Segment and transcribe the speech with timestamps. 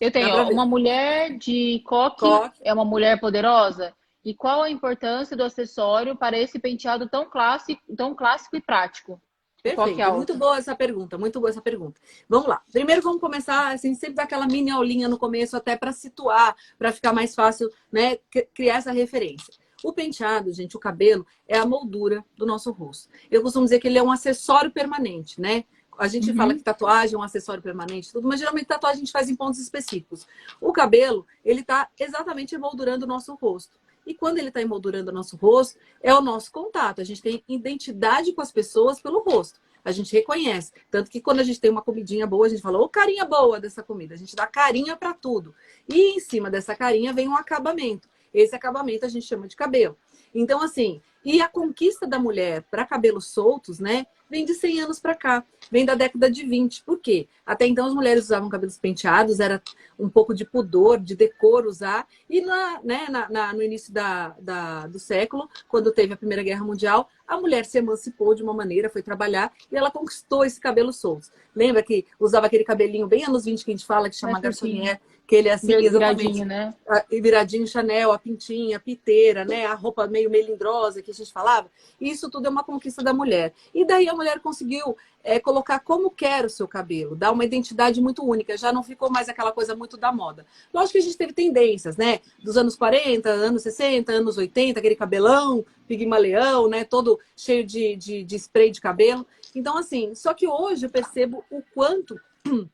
[0.00, 3.94] Eu tenho ó, uma mulher de coque, coque, é uma mulher poderosa.
[4.24, 9.20] E qual a importância do acessório para esse penteado tão clássico, tão clássico e prático?
[9.62, 11.98] Perfeito, é muito boa essa pergunta, muito boa essa pergunta.
[12.28, 12.62] Vamos lá.
[12.70, 17.14] Primeiro vamos começar, assim, sempre daquela mini aulinha no começo, até para situar, para ficar
[17.14, 18.18] mais fácil, né,
[18.52, 19.54] criar essa referência.
[19.82, 23.08] O penteado, gente, o cabelo, é a moldura do nosso rosto.
[23.30, 25.64] Eu costumo dizer que ele é um acessório permanente, né?
[25.98, 26.36] A gente uhum.
[26.36, 29.36] fala que tatuagem é um acessório permanente, tudo, mas geralmente tatuagem a gente faz em
[29.36, 30.26] pontos específicos.
[30.60, 33.78] O cabelo, ele está exatamente emoldurando o nosso rosto.
[34.06, 37.00] E quando ele está emoldurando o nosso rosto, é o nosso contato.
[37.00, 39.60] A gente tem identidade com as pessoas pelo rosto.
[39.84, 40.72] A gente reconhece.
[40.90, 43.60] Tanto que quando a gente tem uma comidinha boa, a gente fala, ô, carinha boa
[43.60, 44.14] dessa comida.
[44.14, 45.54] A gente dá carinha para tudo.
[45.88, 48.08] E em cima dessa carinha vem um acabamento.
[48.32, 49.96] Esse acabamento a gente chama de cabelo.
[50.34, 54.06] Então, assim, e a conquista da mulher para cabelos soltos, né?
[54.34, 56.82] Vem de 100 anos para cá, vem da década de 20.
[56.82, 57.28] Por quê?
[57.46, 59.62] Até então as mulheres usavam cabelos penteados, era
[59.96, 62.04] um pouco de pudor, de decoro usar.
[62.28, 66.42] E na, né, na, na, no início da, da, do século, quando teve a Primeira
[66.42, 70.60] Guerra Mundial, a mulher se emancipou de uma maneira, foi trabalhar e ela conquistou esse
[70.60, 71.28] cabelo solto.
[71.54, 74.40] Lembra que usava aquele cabelinho bem anos 20 que a gente fala, que chama é
[74.40, 75.00] garçonier?
[75.26, 76.74] que ele é assim, viradinho, né?
[77.10, 79.64] E viradinho Chanel, a pintinha, a piteira, né?
[79.64, 81.70] A roupa meio melindrosa que a gente falava.
[82.00, 83.54] Isso tudo é uma conquista da mulher.
[83.74, 88.00] E daí a mulher conseguiu é, colocar como quer o seu cabelo, dar uma identidade
[88.00, 88.58] muito única.
[88.58, 90.44] Já não ficou mais aquela coisa muito da moda.
[90.72, 92.20] Lógico que a gente teve tendências, né?
[92.42, 96.84] Dos anos 40, anos 60, anos 80, aquele cabelão, pigmaleão, né?
[96.84, 99.26] Todo cheio de, de, de spray de cabelo.
[99.54, 102.20] Então, assim, só que hoje eu percebo o quanto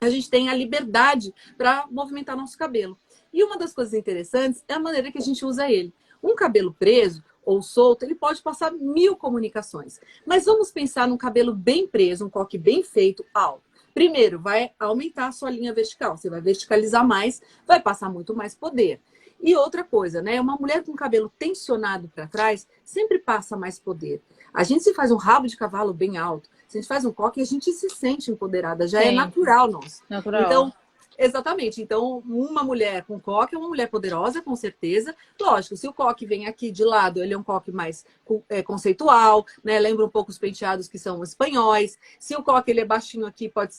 [0.00, 2.96] a gente tem a liberdade para movimentar nosso cabelo.
[3.32, 5.92] E uma das coisas interessantes é a maneira que a gente usa ele.
[6.22, 9.98] Um cabelo preso ou solto, ele pode passar mil comunicações.
[10.26, 13.62] Mas vamos pensar num cabelo bem preso, um coque bem feito, alto.
[13.94, 16.14] Primeiro, vai aumentar a sua linha vertical.
[16.14, 19.00] Você vai verticalizar mais, vai passar muito mais poder.
[19.40, 20.38] E outra coisa, né?
[20.38, 24.20] Uma mulher com cabelo tensionado para trás sempre passa mais poder.
[24.52, 27.12] A gente se faz um rabo de cavalo bem alto, se a gente faz um
[27.12, 29.08] coque, a gente se sente empoderada, já é Sim.
[29.08, 30.02] é natural nosso.
[30.06, 30.42] Natural.
[30.42, 30.72] Então,
[31.18, 31.82] Exatamente.
[31.82, 35.16] Então, uma mulher com coque é uma mulher poderosa, com certeza.
[35.40, 38.06] Lógico, se o coque vem aqui de lado, ele é um coque mais
[38.48, 39.80] é, conceitual, né?
[39.80, 41.98] Lembra um pouco os penteados que são espanhóis.
[42.20, 43.74] Se o coque ele é baixinho aqui, pode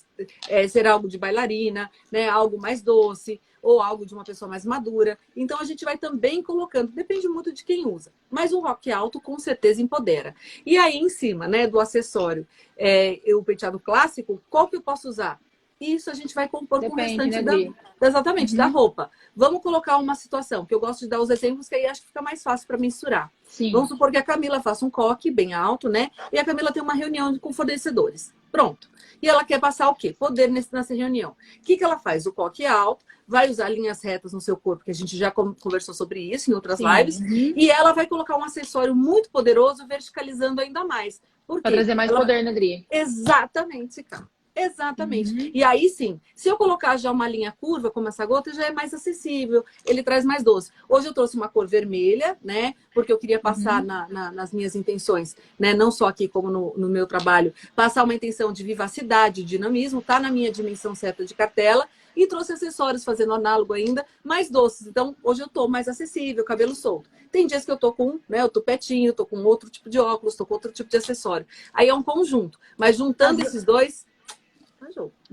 [0.50, 2.27] é, ser algo de bailarina, né?
[2.27, 5.17] Algo mais doce ou algo de uma pessoa mais madura.
[5.33, 8.11] Então, a gente vai também colocando, depende muito de quem usa.
[8.29, 10.35] Mas o rock alto, com certeza, empodera.
[10.66, 12.45] E aí, em cima, né, do acessório,
[12.77, 15.39] é, o penteado clássico, qual que eu posso usar?
[15.79, 18.57] Isso a gente vai compor Depende, com o restante né, da, exatamente, uhum.
[18.57, 19.09] da roupa.
[19.35, 22.07] Vamos colocar uma situação, que eu gosto de dar os exemplos, que aí acho que
[22.07, 23.31] fica mais fácil para mensurar.
[23.47, 23.72] Sim.
[23.72, 26.12] Vamos supor que a Camila faça um coque bem alto, né?
[26.34, 28.34] E a Camila tem uma reunião com fornecedores.
[28.51, 28.89] Pronto.
[29.22, 30.13] E ela quer passar o quê?
[30.18, 31.31] Poder nessa reunião.
[31.31, 32.25] O que, que ela faz?
[32.25, 35.31] O coque é alto, vai usar linhas retas no seu corpo, que a gente já
[35.31, 36.88] conversou sobre isso em outras Sim.
[36.88, 37.53] lives, uhum.
[37.56, 41.22] e ela vai colocar um acessório muito poderoso, verticalizando ainda mais.
[41.45, 42.19] Para trazer mais ela...
[42.19, 42.88] poder, né, Dri?
[42.89, 44.28] Exatamente, cara.
[44.63, 45.31] Exatamente.
[45.31, 45.51] Uhum.
[45.53, 48.71] E aí sim, se eu colocar já uma linha curva, como essa gota, já é
[48.71, 50.71] mais acessível, ele traz mais doce.
[50.87, 52.73] Hoje eu trouxe uma cor vermelha, né?
[52.93, 53.87] Porque eu queria passar uhum.
[53.87, 55.73] na, na, nas minhas intenções, né?
[55.73, 60.19] Não só aqui como no, no meu trabalho, passar uma intenção de vivacidade, dinamismo, tá
[60.19, 61.87] na minha dimensão certa de cartela.
[62.15, 64.87] E trouxe acessórios fazendo análogo ainda, mais doces.
[64.87, 67.09] Então, hoje eu tô mais acessível, cabelo solto.
[67.31, 70.35] Tem dias que eu tô com, né, o tupetinho, tô com outro tipo de óculos,
[70.35, 71.45] tô com outro tipo de acessório.
[71.73, 72.59] Aí é um conjunto.
[72.77, 74.05] Mas juntando esses dois,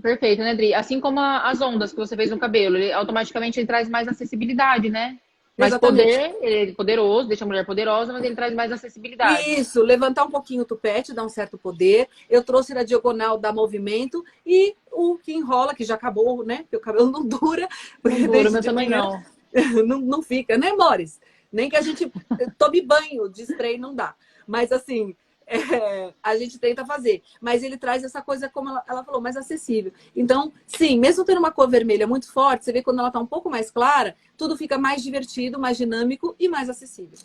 [0.00, 0.75] Perfeito, né, Dri?
[0.75, 4.91] Assim como as ondas que você fez no cabelo, ele automaticamente ele traz mais acessibilidade,
[4.91, 5.19] né?
[5.56, 6.05] Mais Exatamente.
[6.05, 9.59] poder, ele é poderoso, deixa a mulher poderosa, mas ele traz mais acessibilidade.
[9.59, 12.09] Isso, levantar um pouquinho o tupete, dá um certo poder.
[12.28, 14.22] Eu trouxe na diagonal, dá movimento.
[14.44, 16.59] E o que enrola, que já acabou, né?
[16.59, 17.67] Porque o cabelo não dura.
[18.05, 19.23] Não dura, mas também não.
[19.87, 20.00] não.
[20.03, 21.19] Não fica, né, Mores?
[21.50, 22.12] Nem que a gente
[22.59, 24.15] tome banho de spray, não dá.
[24.47, 27.23] Mas assim, é, a gente tenta fazer.
[27.41, 29.93] Mas ele traz essa coisa, como ela, ela, falou, mais acessível.
[30.15, 33.26] Então, sim, mesmo tendo uma cor vermelha muito forte, você vê quando ela está um
[33.26, 37.19] pouco mais clara, tudo fica mais divertido, mais dinâmico e mais acessível.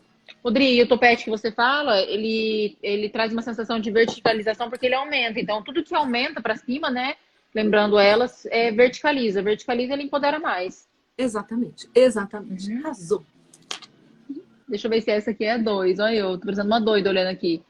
[0.43, 4.85] Rodrigo, e o topete que você fala, ele, ele traz uma sensação de verticalização porque
[4.85, 5.39] ele aumenta.
[5.39, 7.15] Então, tudo que aumenta para cima, né?
[7.53, 9.41] Lembrando elas, é, verticaliza.
[9.41, 10.87] Verticaliza, ele empodera mais.
[11.17, 12.71] Exatamente, exatamente.
[12.71, 12.79] Uhum.
[12.79, 13.25] Arrasou.
[14.67, 15.99] Deixa eu ver se essa aqui é dois.
[15.99, 17.61] Olha eu, tô precisando uma doida olhando aqui.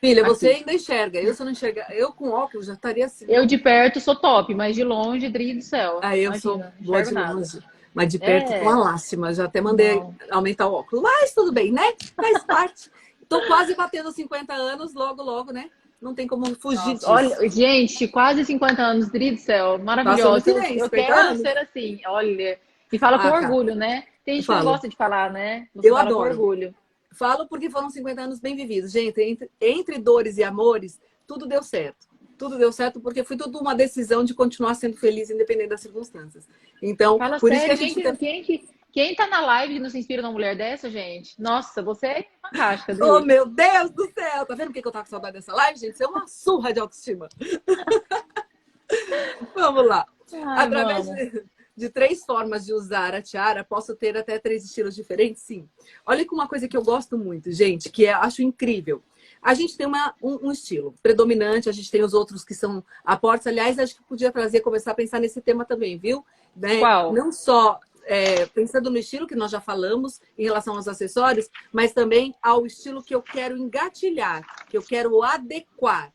[0.00, 0.58] Filha, você aqui.
[0.58, 1.20] ainda enxerga.
[1.20, 3.26] Eu, se não enxergar, eu com óculos já estaria assim.
[3.28, 6.00] Eu de perto sou top, mas de longe, Dri do céu.
[6.02, 7.34] Ah, eu Imagina, sou boa de nada.
[7.34, 7.58] longe.
[7.92, 8.60] Mas de perto, é.
[8.60, 9.34] com a lástima.
[9.34, 10.14] Já até mandei não.
[10.30, 11.02] aumentar o óculos.
[11.02, 11.92] Mas tudo bem, né?
[12.16, 12.90] Faz parte.
[13.28, 15.70] Tô quase batendo 50 anos, logo, logo, né?
[16.00, 17.10] não tem como fugir disso.
[17.10, 20.50] Olha, gente, quase 50 anos, Dri do céu, maravilhosa.
[20.50, 21.40] Eu, eu quero anos.
[21.40, 22.58] ser assim, olha.
[22.90, 23.36] E fala ah, com tá.
[23.36, 24.04] orgulho, né?
[24.24, 25.68] Tem gente que gosta de falar, né?
[25.74, 26.14] Você eu adoro.
[26.14, 26.74] com orgulho.
[27.12, 28.92] Falo porque foram 50 anos bem vividos.
[28.92, 32.08] Gente, entre, entre dores e amores, tudo deu certo.
[32.38, 36.48] Tudo deu certo porque foi tudo uma decisão de continuar sendo feliz, independente das circunstâncias.
[36.82, 38.18] Então, Fala por sério, isso que a gente.
[38.18, 41.40] Quem, quem, quem tá na live e não se inspira numa mulher dessa, gente?
[41.40, 42.96] Nossa, você é fantástica.
[43.04, 44.46] Oh, meu Deus do céu!
[44.46, 45.94] Tá vendo por que eu tava com saudade dessa live, gente?
[45.94, 47.28] Isso é uma surra de autoestima.
[49.54, 50.06] vamos lá.
[50.32, 51.44] Ai, Através de,
[51.80, 55.42] de, três formas de usar a tiara, posso ter até três estilos diferentes?
[55.42, 55.68] Sim.
[56.06, 59.02] Olha com uma coisa que eu gosto muito, gente, que é, acho incrível.
[59.42, 62.84] A gente tem uma, um, um, estilo predominante, a gente tem os outros que são
[63.04, 63.46] aportes.
[63.46, 66.24] Aliás, acho que podia trazer, começar a pensar nesse tema também, viu?
[66.54, 66.78] Né?
[66.78, 67.12] Qual?
[67.14, 71.92] Não só é, pensando no estilo que nós já falamos em relação aos acessórios, mas
[71.92, 76.12] também ao estilo que eu quero engatilhar, que eu quero adequar.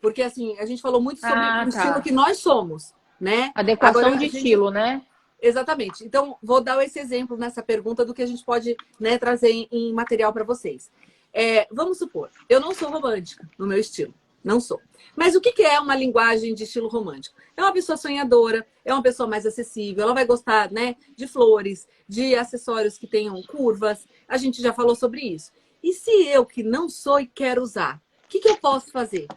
[0.00, 1.78] Porque, assim, a gente falou muito sobre ah, o tá.
[1.78, 3.52] estilo que nós somos, né?
[3.54, 4.36] Adequação Agora, de gente...
[4.38, 5.00] estilo, né?
[5.40, 6.04] Exatamente.
[6.04, 9.68] Então, vou dar esse exemplo nessa pergunta do que a gente pode né, trazer em,
[9.70, 10.90] em material para vocês.
[11.32, 14.12] É, vamos supor, eu não sou romântica no meu estilo.
[14.42, 14.80] Não sou.
[15.14, 17.36] Mas o que é uma linguagem de estilo romântico?
[17.56, 21.86] É uma pessoa sonhadora, é uma pessoa mais acessível, ela vai gostar né, de flores,
[22.08, 24.04] de acessórios que tenham curvas.
[24.26, 25.52] A gente já falou sobre isso.
[25.80, 29.28] E se eu que não sou e quero usar, o que, que eu posso fazer?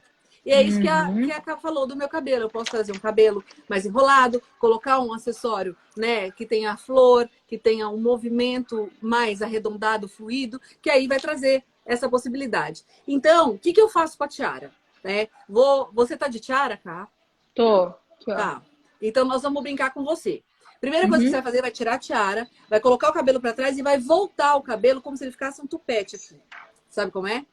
[0.45, 1.25] E é isso que a, uhum.
[1.25, 2.44] que a Ká falou do meu cabelo.
[2.44, 7.57] Eu posso trazer um cabelo mais enrolado, colocar um acessório né, que tenha flor, que
[7.57, 12.83] tenha um movimento mais arredondado, fluido, que aí vai trazer essa possibilidade.
[13.07, 14.71] Então, o que, que eu faço com a tiara?
[15.03, 15.27] Né?
[15.50, 17.07] Vou, você tá de tiara, cá?
[17.56, 17.94] Tô.
[18.25, 18.62] Tá.
[19.01, 20.44] Então nós vamos brincar com você.
[20.80, 21.25] Primeira coisa uhum.
[21.25, 23.81] que você vai fazer vai tirar a tiara, vai colocar o cabelo para trás e
[23.81, 26.39] vai voltar o cabelo como se ele ficasse um tupete aqui.
[26.89, 27.45] Sabe como é?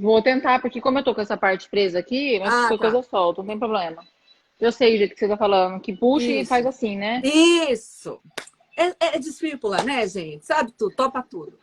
[0.00, 2.78] Vou tentar, porque como eu tô com essa parte presa aqui, mas ah, tá.
[2.78, 4.04] coisa eu solto, não tem problema.
[4.60, 6.42] Eu sei o jeito que você tá falando, que puxa Isso.
[6.42, 7.20] e faz assim, né?
[7.24, 8.20] Isso!
[8.76, 10.46] É, é discípula, né, gente?
[10.46, 11.58] Sabe tudo, topa tudo.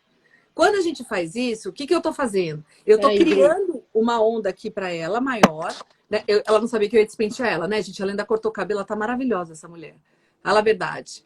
[0.53, 2.63] Quando a gente faz isso, o que, que eu estou fazendo?
[2.85, 5.73] Eu estou criando uma onda aqui para ela maior.
[6.09, 6.23] Né?
[6.27, 8.01] Eu, ela não sabia que eu ia despentear ela, né, gente?
[8.01, 9.95] Ela ainda cortou o cabelo, ela tá maravilhosa, essa mulher.
[10.41, 11.25] Fala a verdade.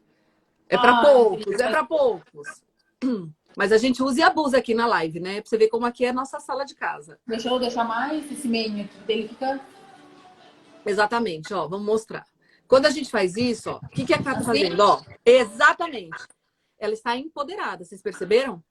[0.67, 2.63] É para ah, poucos, é para poucos.
[3.57, 5.42] Mas a gente usa e abusa aqui na live, né?
[5.42, 7.19] Pra você ver como aqui é a nossa sala de casa.
[7.25, 9.60] Deixa eu deixar mais esse meio aqui dele fica.
[10.86, 12.25] Exatamente, ó, vamos mostrar.
[12.68, 14.80] Quando a gente faz isso, ó, o que, que a Cá tá fazendo?
[14.80, 16.24] Ó, exatamente.
[16.78, 18.63] Ela está empoderada, vocês perceberam?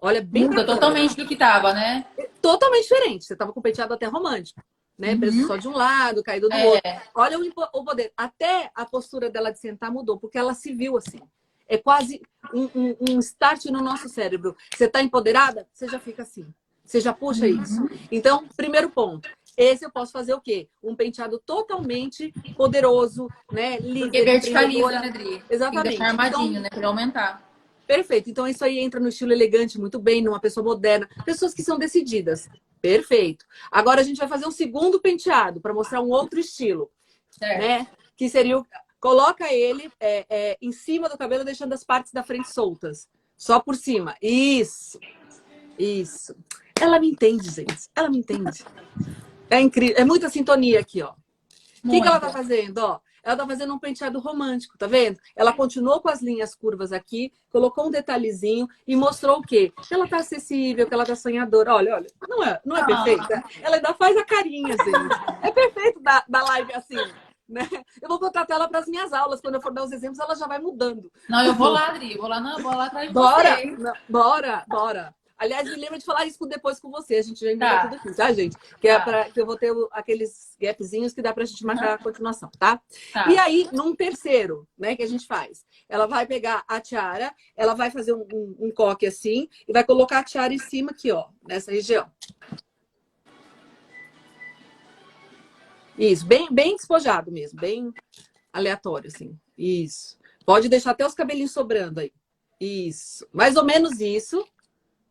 [0.00, 0.44] Olha, bem.
[0.44, 2.06] Muda totalmente do que tava, né?
[2.40, 3.24] Totalmente diferente.
[3.24, 4.62] Você tava com o penteado até romântico,
[4.98, 5.12] né?
[5.12, 5.20] Uhum.
[5.20, 6.64] Preso só de um lado, caído do é.
[6.66, 6.90] outro.
[7.14, 8.12] Olha o, o poder.
[8.16, 11.20] Até a postura dela de sentar mudou, porque ela se viu assim.
[11.68, 12.20] É quase
[12.52, 14.56] um, um, um start no nosso cérebro.
[14.74, 15.66] Você tá empoderada?
[15.72, 16.46] Você já fica assim.
[16.84, 17.62] Você já puxa uhum.
[17.62, 17.88] isso.
[18.10, 19.28] Então, primeiro ponto.
[19.56, 20.68] Esse eu posso fazer o quê?
[20.82, 23.78] Um penteado totalmente poderoso, né?
[23.78, 24.06] Liso.
[24.06, 25.42] Porque verticaliza, né, Dri?
[25.48, 25.88] Exatamente.
[25.88, 26.68] Tem que armadinho, então, né?
[26.70, 27.52] Pra aumentar.
[27.86, 28.30] Perfeito.
[28.30, 31.08] Então isso aí entra no estilo elegante muito bem, numa pessoa moderna.
[31.24, 32.48] Pessoas que são decididas.
[32.80, 33.44] Perfeito.
[33.70, 36.90] Agora a gente vai fazer um segundo penteado para mostrar um outro estilo.
[37.30, 37.60] Certo.
[37.60, 37.86] Né?
[38.16, 38.66] Que seria o...
[39.02, 43.08] Coloca ele é, é, em cima do cabelo, deixando as partes da frente soltas.
[43.36, 44.14] Só por cima.
[44.22, 44.96] Isso.
[45.76, 46.36] Isso.
[46.80, 47.88] Ela me entende, gente.
[47.96, 48.64] Ela me entende.
[49.50, 49.96] É incrível.
[49.98, 51.14] É muita sintonia aqui, ó.
[51.84, 52.78] O que, que ela tá fazendo?
[52.78, 55.18] Ó, ela tá fazendo um penteado romântico, tá vendo?
[55.34, 59.72] Ela continuou com as linhas curvas aqui, colocou um detalhezinho e mostrou o quê?
[59.88, 61.74] Que ela tá acessível, que ela tá sonhadora.
[61.74, 62.86] Olha, olha, não é, não é ah.
[62.86, 63.42] perfeita?
[63.62, 65.42] Ela ainda faz a carinha, gente.
[65.42, 66.98] É perfeito da, da live assim.
[67.52, 67.68] Né?
[68.00, 69.40] Eu vou contratar ela para as minhas aulas.
[69.40, 71.12] Quando eu for dar os exemplos, ela já vai mudando.
[71.28, 72.16] Não, eu vou lá, Adri.
[72.16, 73.66] Vou lá, não, vou lá atrás de bora, você.
[73.66, 75.14] Não, bora, bora.
[75.36, 77.16] Aliás, me lembra de falar isso depois com você.
[77.16, 77.82] A gente já enviou tá.
[77.82, 78.56] tudo aqui, tá, gente?
[78.80, 79.00] Que, é tá.
[79.00, 82.48] é pra, que eu vou ter aqueles gapzinhos que dá pra gente marcar a continuação,
[82.58, 82.80] tá?
[83.12, 83.28] tá?
[83.28, 85.66] E aí, num terceiro, né, que a gente faz?
[85.88, 89.84] Ela vai pegar a tiara, ela vai fazer um, um, um coque assim e vai
[89.84, 92.08] colocar a tiara em cima aqui, ó, nessa região.
[96.02, 97.92] Isso, bem, bem despojado mesmo, bem
[98.52, 99.38] aleatório, assim.
[99.56, 100.18] Isso.
[100.44, 102.12] Pode deixar até os cabelinhos sobrando aí.
[102.60, 103.24] Isso.
[103.32, 104.44] Mais ou menos isso.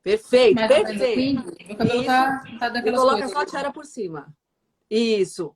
[0.04, 1.44] Perfeito, Mas perfeito.
[1.66, 4.36] Meu cabelo tá, tá daquelas e coloca só a tiara por cima.
[4.90, 5.56] Isso.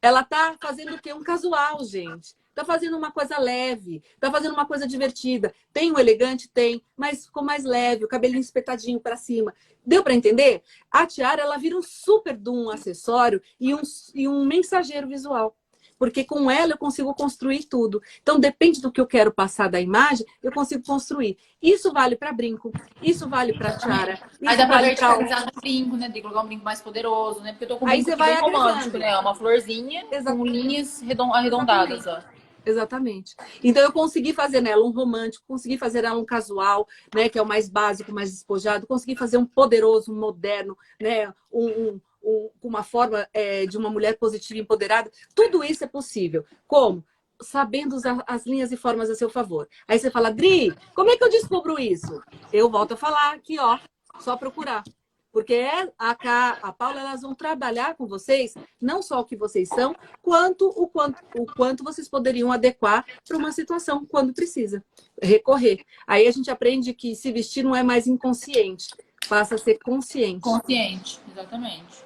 [0.00, 1.12] Ela tá fazendo o quê?
[1.12, 2.34] Um casual, gente.
[2.60, 5.50] Tá fazendo uma coisa leve, tá fazendo uma coisa divertida.
[5.72, 6.46] Tem o elegante?
[6.46, 9.54] Tem, mas ficou mais leve, o cabelinho espetadinho para cima.
[9.82, 10.62] Deu para entender?
[10.90, 13.80] A tiara, ela vira um super de um acessório e um,
[14.14, 15.56] e um mensageiro visual.
[15.98, 18.02] porque com ela eu consigo construir tudo.
[18.22, 21.36] Então, depende do que eu quero passar da imagem, eu consigo construir.
[21.60, 24.18] Isso vale para brinco, isso vale para tiara.
[24.46, 26.08] Aí dá para vale verticalizar no brinco, né?
[26.08, 27.52] De colocar um brinco mais poderoso, né?
[27.52, 29.18] Porque eu tô com um Aí brinco você vai bem romântico, né?
[29.18, 30.38] Uma florzinha Exato.
[30.38, 32.18] com linhas redon- arredondadas, ó.
[32.64, 33.34] Exatamente.
[33.64, 37.42] Então eu consegui fazer nela um romântico, consegui fazer nela um casual, né, que é
[37.42, 42.50] o mais básico, mais despojado, consegui fazer um poderoso, um moderno, né, um, um- um-
[42.62, 45.10] uma forma é, de uma mulher positiva e empoderada.
[45.34, 46.44] Tudo isso é possível.
[46.66, 47.02] Como?
[47.40, 49.66] Sabendo usar as linhas e formas a seu favor.
[49.88, 52.22] Aí você fala, Dri, como é que eu descubro isso?
[52.52, 53.78] Eu volto a falar aqui, ó,
[54.20, 54.84] só procurar.
[55.32, 59.36] Porque é a Cá, a Paula, elas vão trabalhar com vocês, não só o que
[59.36, 64.84] vocês são, quanto o quanto, o quanto vocês poderiam adequar para uma situação quando precisa.
[65.22, 65.84] Recorrer.
[66.06, 68.88] Aí a gente aprende que se vestir não é mais inconsciente,
[69.28, 70.40] passa a ser consciente.
[70.40, 72.04] Consciente, exatamente.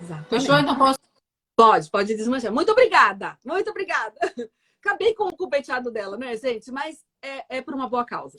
[0.00, 0.28] Exatamente.
[0.28, 0.58] Fechou?
[0.58, 0.98] Então posso.
[1.54, 2.52] Pode, pode desmanchar.
[2.52, 4.16] Muito obrigada, muito obrigada.
[4.80, 6.72] Acabei com, com o penteado dela, né, gente?
[6.72, 8.38] Mas é, é por uma boa causa.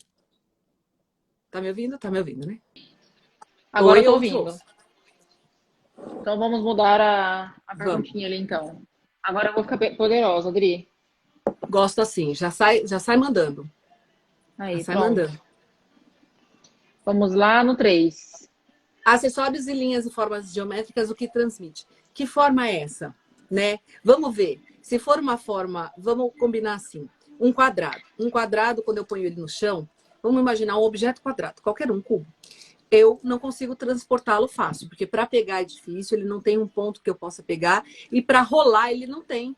[1.51, 2.00] Tá me ouvindo?
[2.00, 2.60] Tá me ouvindo, né?
[3.72, 4.54] Agora eu tô ouvindo.
[6.20, 7.94] Então vamos mudar a, a Vamos.
[7.94, 8.82] perguntinha ali, então.
[9.22, 10.88] Agora eu vou ficar poderosa, Adri.
[11.70, 13.70] Gosto assim, já sai, já sai mandando.
[14.58, 15.10] Aí, Já sai pronto.
[15.10, 15.42] mandando.
[17.06, 18.50] Vamos lá no 3.
[19.06, 21.88] Acessórios e linhas e formas geométricas, o que transmite?
[22.13, 23.16] Que forma é essa?
[23.50, 23.80] Né?
[24.04, 24.62] Vamos ver.
[24.82, 27.10] Se for uma forma, vamos combinar assim:
[27.40, 28.01] um quadrado.
[28.20, 29.88] Um quadrado, quando eu ponho ele no chão,
[30.22, 32.28] vamos imaginar um objeto quadrado, qualquer um, cubo.
[32.92, 37.02] Eu não consigo transportá-lo fácil, porque para pegar é difícil, ele não tem um ponto
[37.02, 39.56] que eu possa pegar, e para rolar ele não tem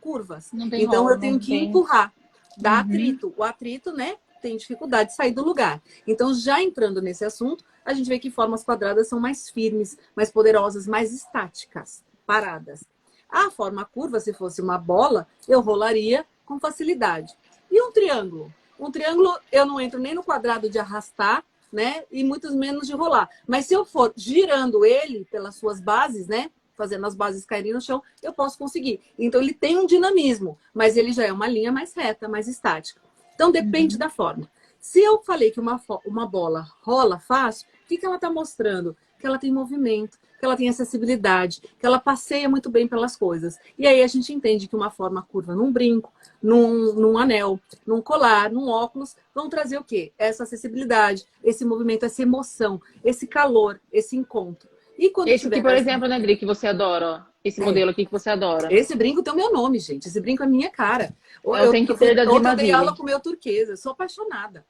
[0.00, 0.52] curvas.
[0.52, 2.12] Não tem Então rola, eu tenho que tem- empurrar.
[2.56, 2.78] Dá Uhum.
[2.78, 3.34] atrito.
[3.36, 5.82] O atrito, né, tem dificuldade de sair do lugar.
[6.06, 10.30] Então, já entrando nesse assunto, a gente vê que formas quadradas são mais firmes, mais
[10.30, 12.84] poderosas, mais estáticas, paradas.
[13.28, 17.34] A forma curva, se fosse uma bola, eu rolaria com facilidade.
[17.68, 18.54] E um triângulo?
[18.78, 22.04] Um triângulo, eu não entro nem no quadrado de arrastar, né?
[22.10, 23.28] E muito menos de rolar.
[23.46, 26.50] Mas se eu for girando ele pelas suas bases, né?
[26.74, 29.00] Fazendo as bases caírem no chão, eu posso conseguir.
[29.18, 33.00] Então ele tem um dinamismo, mas ele já é uma linha mais reta, mais estática.
[33.34, 34.50] Então depende da forma.
[34.78, 38.96] Se eu falei que uma, uma bola rola fácil, o que, que ela está mostrando?
[39.18, 43.58] Que ela tem movimento, que ela tem acessibilidade, que ela passeia muito bem pelas coisas.
[43.78, 48.02] E aí a gente entende que uma forma curva num brinco, num, num anel, num
[48.02, 50.12] colar, num óculos, vão trazer o quê?
[50.18, 54.68] Essa acessibilidade, esse movimento, essa emoção, esse calor, esse encontro.
[54.98, 57.36] E quando Esse tiver aqui, por exemplo, né, Adri, que você adora, ó.
[57.44, 57.64] Esse É.
[57.64, 58.72] modelo aqui que você adora.
[58.72, 60.08] Esse brinco tem o meu nome, gente.
[60.08, 61.14] Esse brinco é minha cara.
[61.44, 63.72] Eu tenho que ter da Ontem eu dei aula com o meu turquesa.
[63.72, 64.66] Eu sou apaixonada.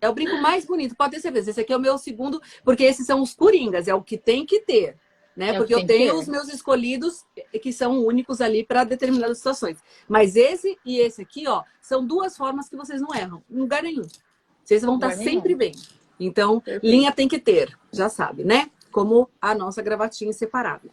[0.00, 0.94] É o brinco mais bonito.
[0.94, 1.50] Pode ter certeza.
[1.50, 3.88] Esse aqui é o meu segundo, porque esses são os coringas.
[3.88, 4.96] É o que tem que ter.
[5.36, 5.50] Né?
[5.50, 7.24] É porque que eu tenho os meus escolhidos
[7.62, 9.78] que são únicos ali para determinadas situações.
[10.08, 13.42] Mas esse e esse aqui, ó, são duas formas que vocês não erram.
[13.50, 14.06] Em lugar nenhum.
[14.64, 15.22] Vocês vão estar nenhum.
[15.22, 15.72] sempre bem.
[16.18, 16.86] Então, Perfeito.
[16.92, 18.70] linha tem que ter, já sabe, né?
[18.92, 20.90] Como a nossa gravatinha inseparável.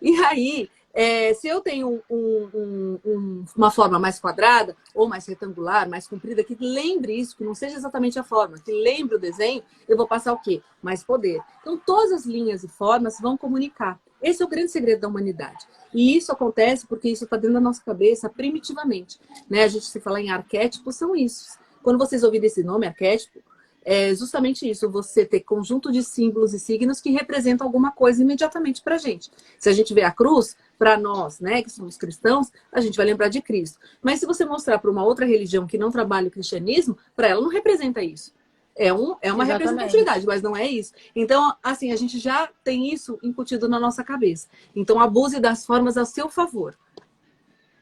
[0.00, 5.26] E aí, é, se eu tenho um- um- um- uma forma mais quadrada, ou mais
[5.26, 9.20] retangular, mais comprida, que lembre isso, que não seja exatamente a forma, que lembre o
[9.20, 10.62] desenho, eu vou passar o quê?
[10.82, 11.40] Mais poder.
[11.60, 14.00] Então, todas as linhas e formas vão comunicar.
[14.22, 15.66] Esse é o grande segredo da humanidade.
[15.94, 19.18] E isso acontece porque isso está dentro da nossa cabeça primitivamente.
[19.48, 19.64] Né?
[19.64, 21.58] A gente se falar em arquétipos, são isso.
[21.82, 23.40] Quando vocês ouvirem esse nome, arquétipo,
[23.82, 28.82] é justamente isso, você ter conjunto de símbolos e signos que representam alguma coisa imediatamente
[28.82, 29.30] para a gente.
[29.58, 33.04] Se a gente vê a cruz, para nós, né, que somos cristãos, a gente vai
[33.04, 33.78] lembrar de Cristo.
[34.00, 37.42] Mas se você mostrar para uma outra religião que não trabalha o cristianismo, para ela
[37.42, 38.32] não representa isso.
[38.74, 39.50] É, um, é uma Exatamente.
[39.50, 40.94] representatividade, mas não é isso.
[41.14, 44.48] Então, assim, a gente já tem isso incutido na nossa cabeça.
[44.74, 46.74] Então, abuse das formas a seu favor.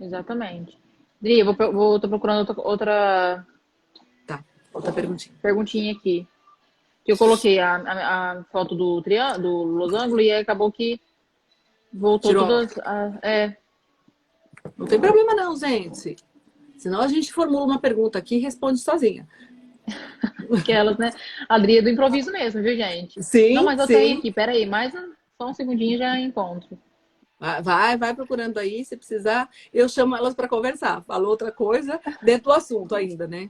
[0.00, 0.76] Exatamente.
[1.21, 3.47] Dri, eu vou, vou, tô procurando outra, outra
[4.73, 5.35] Outra perguntinha.
[5.40, 6.26] perguntinha aqui.
[7.05, 11.00] Que eu coloquei a, a, a foto do triângulo, do losango, e acabou que
[11.92, 12.47] voltou Tirou.
[12.47, 12.78] todas.
[12.78, 13.57] a- é,
[14.76, 16.16] Não tem problema não, gente.
[16.76, 19.28] Senão a gente formula uma pergunta aqui e responde sozinha.
[20.52, 21.11] aquelas, né?
[21.49, 23.23] A Adri é do improviso mesmo, viu, gente?
[23.23, 23.92] Sim, Não, mas eu sim.
[23.95, 26.78] tenho aqui, peraí, mais um- só um segundinho já encontro.
[27.62, 31.02] Vai, vai procurando aí, se precisar, eu chamo elas para conversar.
[31.04, 33.49] Falou outra coisa dentro do assunto ainda, né?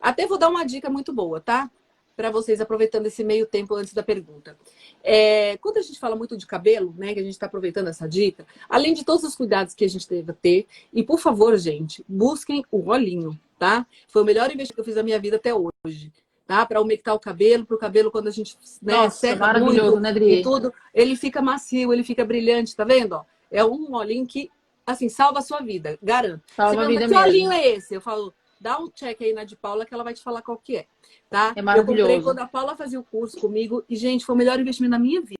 [0.00, 1.68] Até vou dar uma dica muito boa, tá?
[2.16, 4.56] Para vocês, aproveitando esse meio tempo antes da pergunta.
[5.04, 8.08] É, quando a gente fala muito de cabelo, né, que a gente está aproveitando essa
[8.08, 12.02] dica, além de todos os cuidados que a gente deve ter, e por favor, gente,
[12.08, 13.86] busquem o olhinho, tá?
[14.08, 16.10] Foi o melhor investimento que eu fiz na minha vida até hoje,
[16.46, 16.64] tá?
[16.64, 20.12] Para umectar o cabelo, para o cabelo quando a gente né, Nossa, seca muito né,
[20.12, 23.12] e tudo, ele fica macio, ele fica brilhante, tá vendo?
[23.12, 23.24] ó?
[23.50, 24.50] É um olhinho que
[24.86, 26.44] assim, salva a sua vida, garanto.
[26.54, 27.64] Salva a vida que olhinho mesmo.
[27.64, 27.94] é esse?
[27.94, 30.58] Eu falo, dá um check aí na de Paula que ela vai te falar qual
[30.58, 30.86] que é,
[31.28, 31.52] tá?
[31.56, 32.00] É maravilhoso.
[32.00, 34.92] Eu comprei quando a Paula fazia o curso comigo e, gente, foi o melhor investimento
[34.92, 35.36] da minha vida.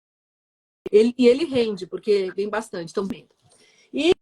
[0.90, 3.28] Ele, e ele rende, porque vem bastante, vendo.
[3.92, 4.12] E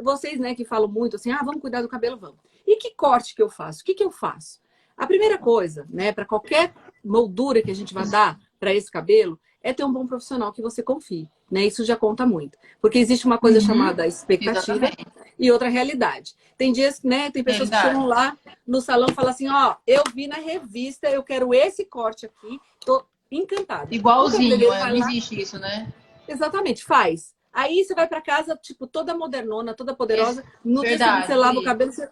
[0.00, 2.38] vocês, né, que falam muito assim, ah, vamos cuidar do cabelo, vamos.
[2.66, 3.82] E que corte que eu faço?
[3.82, 4.60] O que que eu faço?
[4.96, 9.38] A primeira coisa, né, para qualquer moldura que a gente vai dar para esse cabelo,
[9.62, 11.64] é ter um bom profissional que você confie, né?
[11.66, 12.58] Isso já conta muito.
[12.80, 15.34] Porque existe uma coisa Uhum, chamada expectativa Exatamente.
[15.38, 16.34] e outra realidade.
[16.56, 17.30] Tem dias, né?
[17.30, 17.94] Tem pessoas que Verdade.
[17.94, 18.36] chegam lá
[18.66, 22.58] no salão e falam assim: ó, eu vi na revista, eu quero esse corte aqui,
[22.84, 23.94] tô encantada.
[23.94, 25.92] Igualzinho, é, não existe isso, né?
[26.28, 27.34] Exatamente, faz.
[27.52, 30.44] Aí você vai pra casa, tipo, toda modernona, toda poderosa.
[30.64, 32.08] No dia Verdade, seguinte você lava o cabelo, você,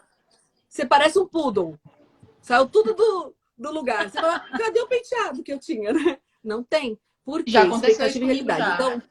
[0.69, 1.79] você parece um poodle.
[2.41, 4.09] Saiu tudo do, do lugar.
[4.09, 6.19] Você fala, cadê o penteado que eu tinha, né?
[6.43, 6.99] Não tem.
[7.25, 7.50] Por quê?
[7.53, 8.75] Já aconteceu isso Expectativa e comigo já.
[8.75, 9.03] Então,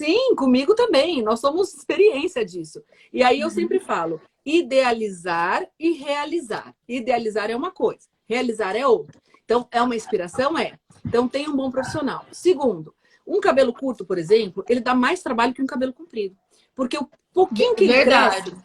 [0.00, 1.22] sim, comigo também.
[1.22, 2.82] Nós somos experiência disso.
[3.12, 3.54] E aí eu Uhum.
[3.54, 6.74] sempre falo, idealizar e realizar.
[6.88, 9.20] Idealizar é uma coisa, realizar é outra.
[9.44, 10.56] Então, é uma inspiração?
[10.56, 10.78] É.
[11.04, 12.24] Então, tem um bom profissional.
[12.32, 12.94] Segundo,
[13.26, 16.36] um cabelo curto, por exemplo, ele dá mais trabalho que um cabelo comprido.
[16.74, 18.50] Porque o pouquinho que ele Verdade.
[18.52, 18.64] cresce,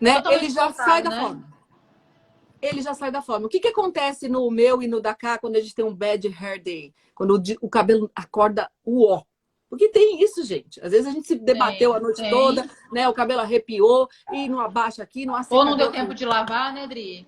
[0.00, 1.20] né, Totalmente ele já contrário, sai da né?
[1.20, 1.50] forma.
[2.62, 3.46] Ele já sai da forma.
[3.46, 5.94] O que, que acontece no meu e no da cá quando a gente tem um
[5.94, 6.92] bad hair day?
[7.14, 9.22] Quando o, o cabelo acorda uó.
[9.70, 10.80] Porque tem isso, gente.
[10.84, 12.30] Às vezes a gente se debateu Tem, a noite tem.
[12.30, 13.08] toda, né?
[13.08, 15.54] O cabelo arrepiou e não abaixa aqui, não acende.
[15.54, 17.26] Ou não deu tempo de lavar, né, Dri?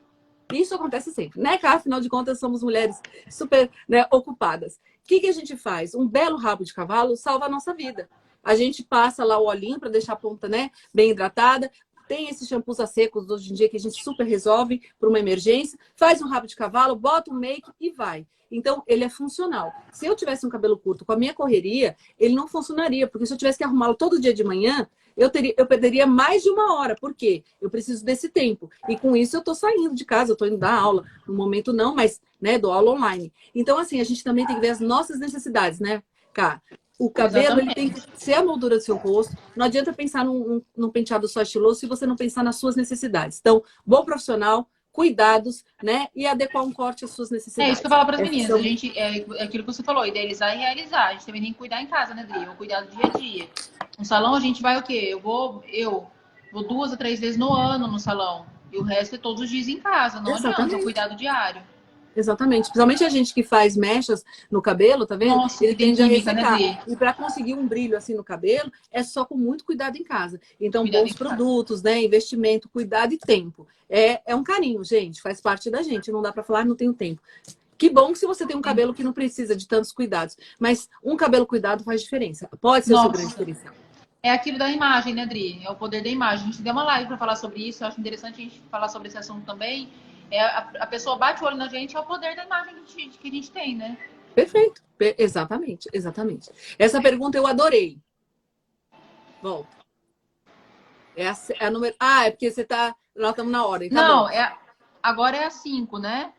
[0.53, 1.75] Isso acontece sempre, né, Cá?
[1.75, 4.75] Afinal de contas, somos mulheres super né, ocupadas.
[4.75, 5.95] O que, que a gente faz?
[5.95, 8.09] Um belo rabo de cavalo salva a nossa vida.
[8.43, 11.71] A gente passa lá o olhinho para deixar a ponta né, bem hidratada.
[12.09, 15.19] Tem esses shampoos a secos hoje em dia que a gente super resolve para uma
[15.19, 15.79] emergência.
[15.95, 18.27] Faz um rabo de cavalo, bota um make e vai.
[18.51, 19.73] Então, ele é funcional.
[19.91, 23.33] Se eu tivesse um cabelo curto com a minha correria, ele não funcionaria, porque se
[23.33, 26.79] eu tivesse que arrumá-lo todo dia de manhã, eu, teria, eu perderia mais de uma
[26.79, 26.95] hora.
[26.95, 27.43] Por quê?
[27.61, 28.71] Eu preciso desse tempo.
[28.89, 31.05] E com isso eu estou saindo de casa, estou indo dar aula.
[31.27, 33.33] No momento não, mas né, dou aula online.
[33.55, 36.63] Então, assim, a gente também tem que ver as nossas necessidades, né, Cá?
[36.99, 39.37] O cabelo ele tem que ser a moldura do seu rosto.
[39.57, 43.39] Não adianta pensar num, num- penteado só estiloso se você não pensar nas suas necessidades.
[43.41, 46.09] Então, bom profissional, cuidados, né?
[46.15, 47.73] E adequar um corte às suas É necessidades.
[47.73, 48.47] isso que eu falo para as meninas.
[48.49, 51.09] são- A gente, é, é aquilo que você falou, idealizar e realizar.
[51.09, 52.47] A gente também tem que cuidar em casa, né, Dri?
[52.49, 53.49] Ou cuidar do dia a dia.
[53.99, 55.09] No salão a gente vai o quê?
[55.11, 56.07] Eu vou, eu
[56.53, 58.47] vou duas ou três vezes no ano no salão.
[58.71, 60.21] E o resto é todos os dias em casa.
[60.21, 60.75] Não adianta, Exatamente.
[60.75, 61.63] é um cuidado diário.
[62.15, 62.65] Exatamente.
[62.65, 65.35] Principalmente a gente que faz mechas no cabelo, tá vendo?
[65.37, 66.61] Nossa, Ele tende a né, ressecar.
[66.89, 70.41] E para conseguir um brilho assim no cabelo, é só com muito cuidado em casa.
[70.61, 71.35] Então, Cuidado bons em casa.
[71.37, 72.03] produtos, né?
[72.03, 73.67] Investimento, cuidado e tempo.
[73.89, 75.21] É, é um carinho, gente.
[75.23, 76.13] Faz parte da gente.
[76.13, 77.21] Não dá para falar, "Ah, não tenho tempo.
[77.79, 80.37] Que bom que se você tem um cabelo que não precisa de tantos cuidados.
[80.59, 82.49] Mas um cabelo cuidado faz diferença.
[82.61, 83.75] Pode ser o seu grande diferencial.
[84.23, 85.61] É aquilo da imagem, né, Dri?
[85.65, 86.47] É o poder da imagem.
[86.47, 87.83] A gente deu uma live para falar sobre isso.
[87.83, 89.89] Eu acho interessante a gente falar sobre esse assunto também.
[90.33, 92.81] É a, a pessoa bate o olho na gente, é o poder da imagem que
[92.81, 93.99] a gente, que a gente tem, né?
[94.35, 94.83] Perfeito.
[94.97, 96.51] Pe- Exatamente, exatamente.
[96.79, 97.99] Essa pergunta eu adorei.
[99.43, 99.77] Volta.
[101.15, 101.95] É a, é a número.
[102.01, 102.97] Ah, é porque você tá.
[103.15, 103.91] Nós estamos na ordem.
[103.91, 104.31] Tá não, bom.
[104.31, 104.57] é,
[105.03, 106.33] agora é a 5, né?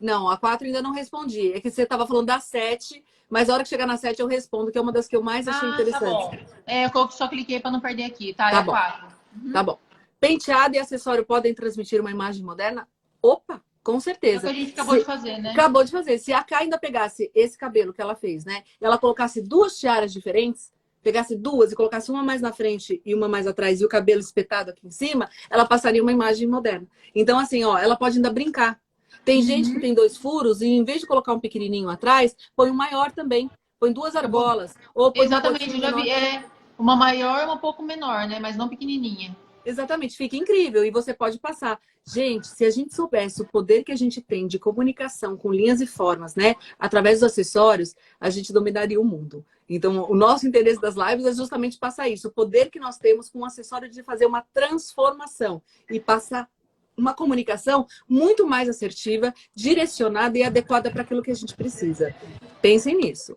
[0.00, 1.52] Não, a 4 ainda não respondi.
[1.52, 4.28] É que você estava falando da 7, mas a hora que chegar na 7 eu
[4.28, 6.46] respondo, que é uma das que eu mais achei Ah, tá interessante.
[6.46, 6.46] bom.
[6.66, 8.50] É, eu só cliquei para não perder aqui, tá?
[8.50, 8.72] Tá é a bom.
[8.72, 9.08] 4.
[9.52, 9.78] Tá bom.
[10.20, 12.88] Penteado e acessório podem transmitir uma imagem moderna?
[13.22, 14.50] Opa, com É o que certeza.
[14.50, 15.50] a gente acabou Se- de fazer, né?
[15.52, 16.18] Acabou de fazer.
[16.18, 18.62] Se a K ainda pegasse esse cabelo que ela fez, né?
[18.80, 23.28] Ela colocasse duas tiaras diferentes, pegasse duas e colocasse uma mais na frente e uma
[23.28, 26.86] mais atrás e o cabelo espetado aqui em cima, ela passaria uma imagem moderna.
[27.14, 28.80] Então, assim, ó, ela pode ainda brincar.
[29.24, 29.42] Tem Uhum.
[29.42, 32.74] gente que tem dois furos e em vez de colocar um pequenininho atrás, põe um
[32.74, 33.50] maior também.
[33.78, 34.74] Põe duas argolas.
[34.94, 36.08] Ou põe uma Exatamente, eu já vi.
[36.08, 36.44] É
[36.78, 38.38] uma maior e um pouco menor, né?
[38.40, 39.36] Mas não pequenininha.
[39.64, 41.78] Exatamente, fica incrível e você pode passar.
[42.04, 45.80] Gente, se a gente soubesse o poder que a gente tem de comunicação com linhas
[45.80, 49.44] e formas, né, através dos acessórios, a gente dominaria o mundo.
[49.68, 53.30] Então, o nosso interesse das lives é justamente passar isso, o poder que nós temos
[53.30, 56.50] com o acessório de fazer uma transformação e passar
[56.96, 62.14] uma comunicação muito mais assertiva, direcionada e adequada para aquilo que a gente precisa.
[62.60, 63.36] Pensem nisso.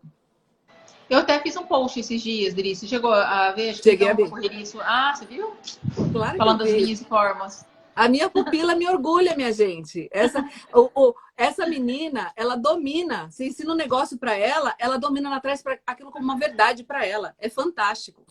[1.10, 2.76] Eu até fiz um post esses dias, Dri.
[2.76, 3.76] Você chegou a ver?
[3.76, 4.32] Cheguei a ver.
[4.54, 4.80] isso.
[4.82, 5.54] Ah, você viu?
[6.12, 7.66] Claro que Falando das e formas.
[7.96, 10.10] A minha pupila me orgulha, minha gente.
[10.12, 13.30] Essa, o, o- essa menina, ela domina.
[13.32, 16.84] Se ensina um negócio para ela, ela domina lá atrás para aquilo como uma verdade
[16.84, 17.34] para ela.
[17.40, 18.22] É fantástico.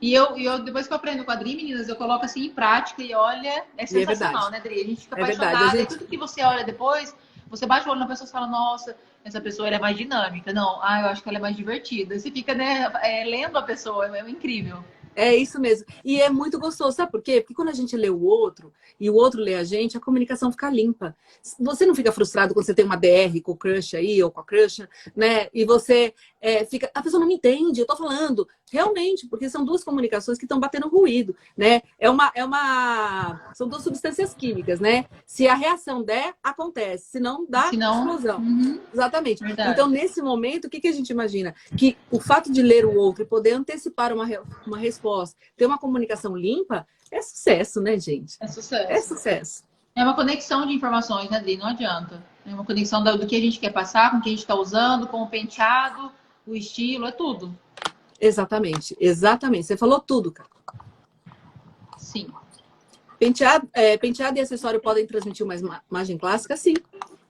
[0.00, 2.50] E eu, eu, depois que eu aprendo com a Dri, meninas, eu coloco assim em
[2.50, 4.52] prática e olha, é sensacional, verdade.
[4.52, 4.80] né, Dri?
[4.80, 5.78] A gente fica É verdade, apaixonada.
[5.78, 7.14] gente- E tudo que você olha depois,
[7.50, 10.52] você bate o olho na pessoa e fala, nossa, essa pessoa é mais dinâmica.
[10.52, 12.18] Não, ah, eu acho que ela é mais divertida.
[12.18, 14.82] Você fica, né, é, lendo a pessoa, é incrível.
[15.14, 15.86] É isso mesmo.
[16.04, 17.40] E é muito gostoso, sabe por quê?
[17.40, 20.52] Porque quando a gente lê o outro e o outro lê a gente, a comunicação
[20.52, 21.16] fica limpa.
[21.58, 24.40] Você não fica frustrado quando você tem uma DR com o crush aí, ou com
[24.40, 24.86] a crush,
[25.16, 25.48] né?
[25.52, 26.90] E você é, fica.
[26.94, 28.48] A pessoa não me entende, eu tô falando.
[28.72, 31.82] Realmente, porque são duas comunicações que estão batendo ruído, né?
[31.98, 33.52] É uma, é uma.
[33.54, 35.04] São duas substâncias químicas, né?
[35.26, 37.10] Se a reação der, acontece.
[37.10, 37.98] Se não, dá Se não...
[37.98, 38.38] explosão.
[38.38, 38.80] Uhum.
[38.92, 39.42] Exatamente.
[39.42, 39.72] Verdade.
[39.72, 41.54] Então, nesse momento, o que, que a gente imagina?
[41.76, 44.26] Que o fato de ler o outro e poder antecipar uma,
[44.66, 48.36] uma resposta, ter uma comunicação limpa, é sucesso, né, gente?
[48.40, 48.92] É sucesso.
[48.92, 49.64] É sucesso.
[49.94, 51.56] É uma conexão de informações, né, Adri?
[51.56, 52.22] Não adianta.
[52.46, 54.54] É uma conexão do que a gente quer passar, com o que a gente está
[54.54, 56.10] usando, com o penteado,
[56.50, 57.56] o estilo, é tudo.
[58.20, 59.66] Exatamente, exatamente.
[59.66, 60.48] Você falou tudo, cara.
[61.96, 62.26] Sim.
[63.18, 66.56] Penteado, é, penteado e acessório podem transmitir uma ima- imagem clássica?
[66.56, 66.74] Sim,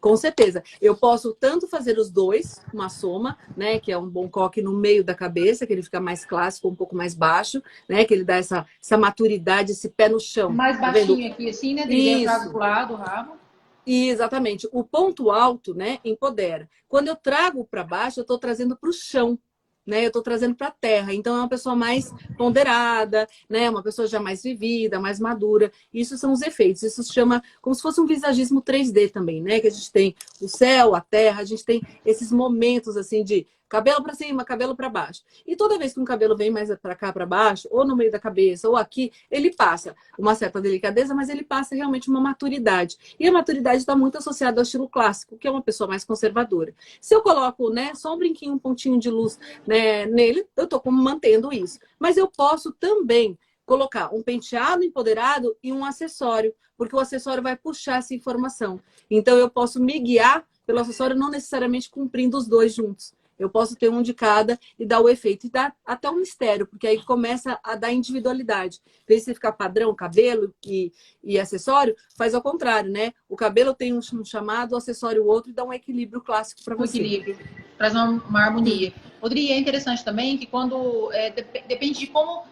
[0.01, 0.63] com certeza.
[0.81, 3.79] Eu posso tanto fazer os dois, uma soma, né?
[3.79, 6.75] Que é um bom coque no meio da cabeça, que ele fica mais clássico, um
[6.75, 8.05] pouco mais baixo, né?
[8.05, 10.51] Que ele dá essa, essa maturidade, esse pé no chão.
[10.51, 11.09] Mais tá vendo?
[11.09, 12.49] baixinho aqui, assim, né, Isso.
[12.51, 13.40] pro lado, o rabo.
[13.87, 14.69] E, exatamente.
[14.73, 16.69] O ponto alto, né, empodera.
[16.89, 19.39] Quando eu trago para baixo, eu estou trazendo para o chão,
[19.87, 20.05] né?
[20.05, 21.13] Eu estou trazendo para a terra.
[21.15, 23.69] Então é uma pessoa mais ponderada, né?
[23.69, 25.73] Uma pessoa já mais vivida, mais madura.
[25.93, 26.83] Isso são os efeitos.
[26.83, 29.61] Isso se chama como se fosse um visagismo 3D também, né?
[29.61, 33.47] Que a gente tem o céu, a terra, a gente tem esses momentos assim de
[33.71, 35.23] cabelo para cima, cabelo para baixo.
[35.47, 38.11] E toda vez que um cabelo vem mais para cá, para baixo, ou no meio
[38.11, 42.99] da cabeça, ou aqui, ele passa uma certa delicadeza, mas ele passa realmente uma maturidade.
[43.19, 46.75] E a maturidade está muito associada ao estilo clássico, que é uma pessoa mais conservadora.
[47.01, 50.83] Se eu coloco, né, só um brinquinho, um pontinho de luz né, nele, eu estou
[50.91, 51.79] mantendo isso.
[51.99, 57.57] Mas eu posso também colocar um penteado empoderado e um acessório, porque o acessório vai
[57.57, 58.81] puxar essa informação.
[59.09, 63.15] Então eu posso me guiar pelo acessório, não necessariamente cumprindo os dois juntos.
[63.41, 65.47] Eu posso ter um de cada e dar o efeito.
[65.47, 68.81] E dá até um mistério, porque aí começa a dar individualidade.
[68.87, 70.93] Em vez de você ficar padrão, cabelo e,
[71.25, 73.13] e acessório, faz ao contrário, né?
[73.29, 76.79] O cabelo tem um chamado, o acessório outro, e dá um equilíbrio clássico para o
[76.79, 76.99] você.
[76.99, 77.39] equilíbrio,
[77.79, 78.93] traz uma, uma harmonia.
[79.21, 82.45] Rodrigo, é interessante também que quando é, dep- depende de como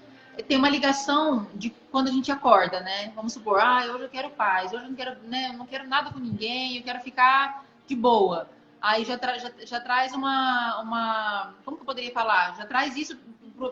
[0.46, 3.12] tem uma ligação de quando a gente acorda, né?
[3.14, 5.88] Vamos supor, ah, hoje eu quero paz, hoje eu não quero, né, eu não quero
[5.88, 8.48] nada com ninguém, eu quero ficar de boa.
[8.80, 12.56] Aí já, tra- já, já traz uma, uma, como que eu poderia falar?
[12.56, 13.18] Já traz isso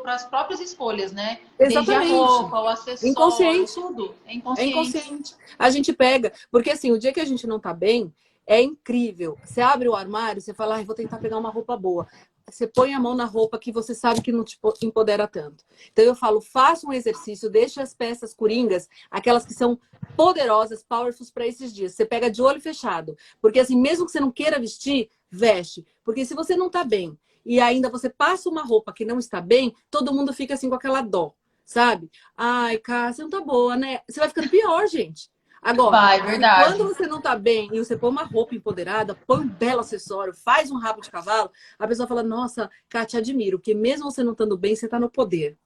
[0.03, 1.39] para as próprias escolhas, né?
[1.59, 2.13] Desde a Exatamente.
[2.13, 3.73] roupa, o acessório, Inconsciente.
[3.75, 4.15] tudo.
[4.27, 4.71] É É inconsciente.
[4.73, 5.35] inconsciente.
[5.59, 8.13] A gente pega, porque assim, o dia que a gente não tá bem,
[8.47, 9.37] é incrível.
[9.45, 12.07] Você abre o armário, você fala, ai, vou tentar pegar uma roupa boa.
[12.49, 15.65] Você põe a mão na roupa que você sabe que não te po- empodera tanto.
[15.91, 19.81] Então eu falo, faça um exercício, deixe as peças coringas, aquelas que são
[20.17, 21.95] poderosas, powerful para esses dias.
[21.95, 23.17] Você pega de olho fechado.
[23.43, 25.85] Porque assim, mesmo que você não queira vestir, veste.
[26.05, 29.41] Porque se você não tá bem e ainda você passa uma roupa que não está
[29.41, 32.09] bem, todo mundo fica assim com aquela dó, sabe?
[32.37, 34.01] Ai, cara, você não tá boa, né?
[34.09, 35.29] Você vai ficando pior, gente.
[35.63, 36.21] Agora, Vai,
[36.65, 40.33] quando você não tá bem e você põe uma roupa empoderada, põe um belo acessório,
[40.35, 42.71] faz um rabo de cavalo, a pessoa fala, nossa,
[43.07, 45.57] te admiro, porque mesmo você não estando bem, você tá no poder.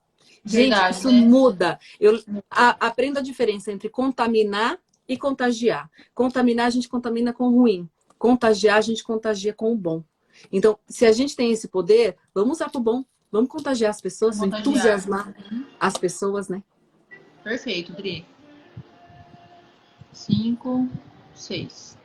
[0.44, 1.20] Gente, Verdade, isso né?
[1.20, 1.78] muda.
[1.98, 2.18] Eu
[2.50, 5.90] a- aprendo a diferença entre contaminar e contagiar.
[6.14, 7.88] Contaminar, a gente contamina com o ruim.
[8.18, 10.02] Contagiar, a gente contagia com o bom.
[10.50, 13.04] Então, se a gente tem esse poder, vamos usar pro bom.
[13.30, 14.60] Vamos contagiar as pessoas, contagiar.
[14.60, 15.34] entusiasmar
[15.78, 16.62] as pessoas, né?
[17.44, 18.26] Perfeito, Dri.
[20.12, 20.88] Cinco,
[21.34, 21.98] seis.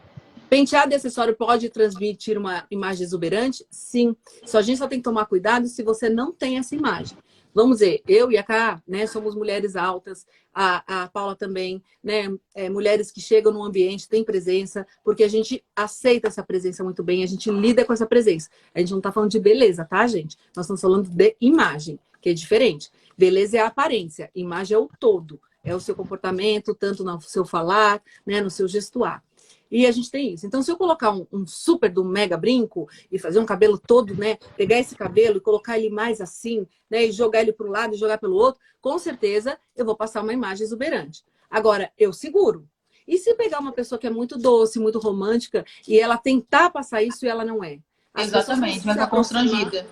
[0.49, 3.65] Penteado e acessório pode transmitir uma imagem exuberante?
[3.69, 4.15] Sim.
[4.45, 7.17] Só a gente só tem que tomar cuidado se você não tem essa imagem.
[7.53, 12.27] Vamos dizer, eu e a Cá, né, somos mulheres altas, a, a Paula também, né,
[12.53, 17.01] é, mulheres que chegam no ambiente, têm presença, porque a gente aceita essa presença muito
[17.01, 18.49] bem, a gente lida com essa presença.
[18.73, 20.37] A gente não tá falando de beleza, tá, gente?
[20.53, 22.91] Nós estamos falando de imagem, que é diferente.
[23.17, 27.43] Beleza é a aparência, imagem é o todo, é o seu comportamento, tanto no seu
[27.43, 29.23] falar, né, no seu gestuar.
[29.69, 30.45] E a gente tem isso.
[30.45, 34.15] Então, se eu colocar um, um super do mega brinco e fazer um cabelo todo,
[34.15, 34.37] né?
[34.55, 37.05] Pegar esse cabelo e colocar ele mais assim, né?
[37.05, 40.21] E jogar ele para um lado e jogar pelo outro, com certeza eu vou passar
[40.21, 41.25] uma imagem exuberante.
[41.49, 42.69] Agora, eu seguro.
[43.07, 47.01] E se pegar uma pessoa que é muito doce, muito romântica, e ela tentar passar
[47.01, 47.79] isso e ela não é?
[48.13, 49.87] As Exatamente, ficar aproximar- constrangida.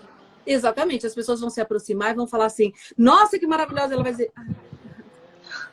[0.45, 3.93] Exatamente, as pessoas vão se aproximar e vão falar assim: nossa, que maravilhosa!
[3.95, 4.31] Ela vai dizer.
[4.35, 4.45] "Ah".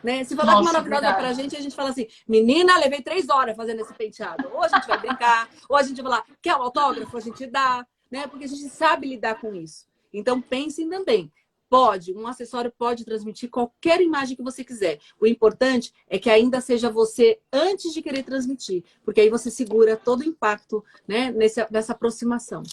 [0.03, 0.25] Né?
[0.25, 1.23] Se falar que Nossa, maravilhosa verdade.
[1.23, 4.49] pra gente, a gente fala assim: menina, levei três horas fazendo esse penteado.
[4.53, 7.17] Ou a gente vai brincar, ou a gente vai falar: quer o autógrafo?
[7.17, 8.27] A gente dá, né?
[8.27, 9.87] Porque a gente sabe lidar com isso.
[10.13, 11.31] Então, pensem também.
[11.69, 14.99] Pode, um acessório pode transmitir qualquer imagem que você quiser.
[15.21, 19.97] O importante é que ainda seja você antes de querer transmitir, porque aí você segura
[19.97, 22.65] todo o impacto né, nesse, nessa aproximação.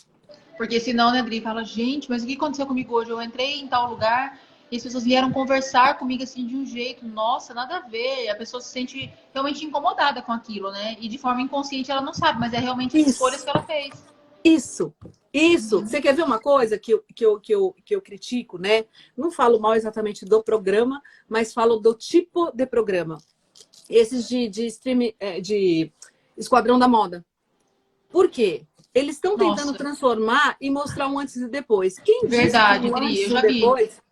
[0.58, 3.12] Porque senão, né, Dri, fala, gente, mas o que aconteceu comigo hoje?
[3.12, 7.06] Eu entrei em tal lugar E as pessoas vieram conversar comigo assim de um jeito,
[7.06, 8.30] nossa, nada a ver.
[8.30, 10.98] A pessoa se sente realmente incomodada com aquilo, né?
[11.00, 13.94] E de forma inconsciente ela não sabe, mas é realmente as escolhas que ela fez.
[14.44, 14.94] Isso,
[15.34, 15.80] isso.
[15.80, 15.88] Uhum.
[15.88, 18.86] Você quer ver uma coisa que eu, que, eu, que, eu, que eu critico, né?
[19.16, 23.18] Não falo mal exatamente do programa, mas falo do tipo de programa.
[23.90, 25.92] Esses de, de stream, é, de
[26.38, 27.26] Esquadrão da Moda.
[28.10, 28.66] Por quê?
[28.94, 32.00] Eles estão tentando transformar e mostrar um antes e depois.
[32.00, 34.07] Quem Verdade, Dri, eu já depois, vi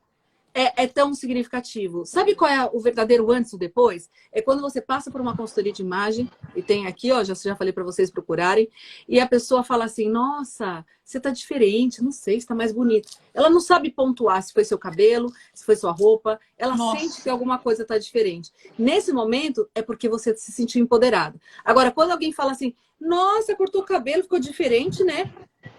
[0.56, 2.06] é, é, tão significativo.
[2.06, 4.10] Sabe qual é o verdadeiro antes e depois?
[4.32, 7.58] É quando você passa por uma consultoria de imagem, e tem aqui, ó, já, já
[7.58, 8.70] falei para vocês procurarem,
[9.06, 13.10] e a pessoa fala assim: nossa, você tá diferente, não sei, está mais bonito.
[13.34, 17.02] Ela não sabe pontuar se foi seu cabelo, se foi sua roupa, ela nossa.
[17.02, 18.54] sente que alguma coisa está diferente.
[18.80, 21.38] Nesse momento, é porque você se sentiu empoderada.
[21.66, 25.30] Agora, quando alguém fala assim: nossa, cortou o cabelo, ficou diferente, né?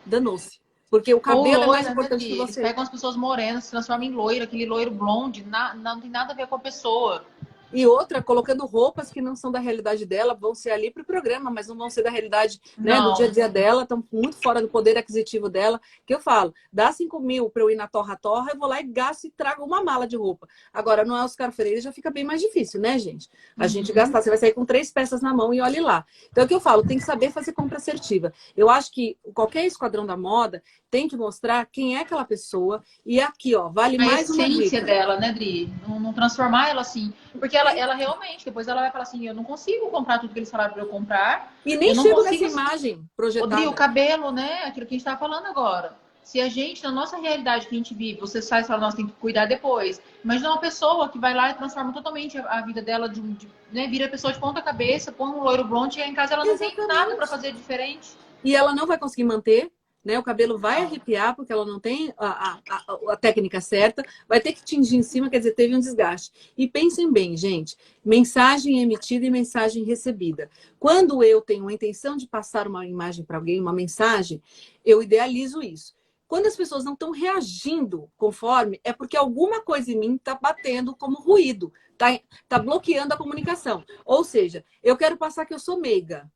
[0.04, 0.65] Danou-se.
[0.90, 2.62] Porque o cabelo é mais importante que você.
[2.62, 6.32] Pegam as pessoas morenas, se transformam em loiro, aquele loiro blonde, na, não tem nada
[6.32, 7.24] a ver com a pessoa.
[7.72, 11.06] E outra, colocando roupas que não são da realidade dela, vão ser ali para o
[11.06, 14.36] programa, mas não vão ser da realidade né, do dia a dia dela, estão muito
[14.36, 15.80] fora do poder aquisitivo dela.
[16.06, 18.84] Que eu falo, dá 5 mil para eu ir na torra-torra, eu vou lá e
[18.84, 20.48] gasto e trago uma mala de roupa.
[20.72, 23.28] Agora, no Oscar Freire já fica bem mais difícil, né, gente?
[23.56, 23.68] A uhum.
[23.68, 26.04] gente gastar, você vai sair com três peças na mão e olhe lá.
[26.30, 28.32] Então, é o que eu falo, tem que saber fazer compra assertiva.
[28.56, 32.82] Eu acho que qualquer esquadrão da moda tem que mostrar quem é aquela pessoa.
[33.04, 34.80] E aqui, ó, vale a mais uma dica.
[34.80, 35.72] dela, né, Dri?
[35.86, 37.12] Não, não, transformar ela assim.
[37.38, 40.38] Porque ela, ela realmente, depois ela vai falar assim, eu não consigo comprar tudo que
[40.38, 41.54] eles falaram para eu comprar.
[41.64, 43.68] E nem chego nessa imagem projetada.
[43.68, 44.64] O cabelo, né?
[44.64, 45.96] Aquilo que a gente tá falando agora.
[46.22, 48.94] Se a gente, na nossa realidade que a gente vive, você sai e fala, nós
[48.94, 50.02] tem que cuidar depois.
[50.24, 53.86] Imagina uma pessoa que vai lá e transforma totalmente a, vida dela, de, de, né,
[53.86, 56.76] vira pessoa de ponta cabeça, põe um loiro blonde e em casa ela não Exatamente.
[56.76, 58.08] tem nada para fazer diferente.
[58.42, 59.70] E ela não vai conseguir manter
[60.06, 60.16] né?
[60.20, 64.52] O cabelo vai arrepiar porque ela não tem a, a, a, técnica certa, vai ter
[64.52, 66.52] que tingir em cima, quer dizer, teve um desgaste.
[66.56, 70.48] E pensem bem, gente, mensagem emitida e mensagem recebida.
[70.78, 74.40] Quando eu tenho a intenção de passar uma imagem para alguém, uma mensagem,
[74.84, 75.92] eu idealizo isso.
[76.28, 80.94] Quando as pessoas não estão reagindo conforme, é porque alguma coisa em mim está batendo
[80.94, 83.84] como ruído, está tá bloqueando a comunicação.
[84.04, 86.30] Ou seja, eu quero passar que eu sou meiga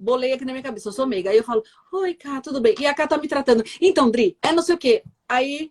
[0.00, 1.30] bolei aqui na minha cabeça, eu sou meiga.
[1.30, 2.74] Aí eu falo, oi, Cá, tudo bem?
[2.80, 3.62] E a Cá tá me tratando.
[3.80, 5.04] Então, Dri, é não sei o quê.
[5.28, 5.70] Aí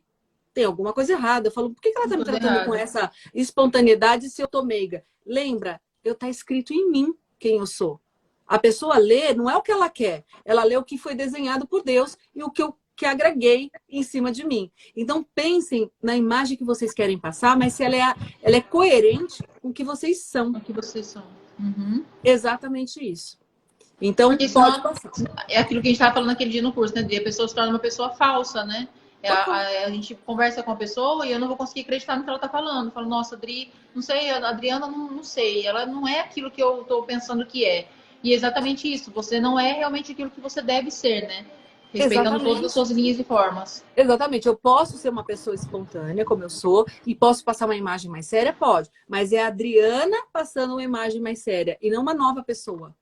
[0.54, 1.48] tem alguma coisa errada.
[1.48, 2.66] Eu falo, por que, que ela tá me tratando errado.
[2.66, 5.04] com essa espontaneidade se eu tô meiga?
[5.26, 8.00] Lembra, eu tá escrito em mim quem eu sou.
[8.46, 10.24] A pessoa lê, não é o que ela quer.
[10.46, 14.04] Ela lê o que foi desenhado por Deus e o que eu que agreguei em
[14.04, 14.70] cima de mim.
[14.94, 19.42] Então pensem na imagem que vocês querem passar, mas se ela é, ela é coerente
[19.62, 20.52] com o que vocês são.
[20.52, 21.24] O que vocês são.
[21.58, 22.04] Uhum.
[22.22, 23.39] Exatamente isso.
[24.02, 25.12] Então, pode passar.
[25.50, 27.02] É aquilo que a gente estava falando aquele dia no curso, né?
[27.02, 28.88] De a pessoa se torna uma pessoa falsa, né?
[29.22, 32.16] É, a, a, a, gente conversa com a pessoa e eu não vou conseguir acreditar
[32.16, 32.88] no que ela está falando.
[32.88, 36.50] Eu falo, nossa, Adri, não sei, a Adriana não, não sei, ela não é aquilo
[36.50, 37.90] que eu estou pensando que é.
[38.24, 41.46] E é exatamente isso, você não é realmente aquilo que você deve ser, né?
[41.92, 42.48] Respeitando Exatamente.
[42.48, 43.84] todas as suas linhas e formas.
[43.98, 44.48] Exatamente.
[44.48, 48.28] Eu posso ser uma pessoa espontânea, como eu sou, e posso passar uma imagem mais
[48.28, 48.54] séria?
[48.54, 48.92] Pode.
[49.08, 52.94] Mas é a Adriana passando uma imagem mais séria, e não uma nova pessoa.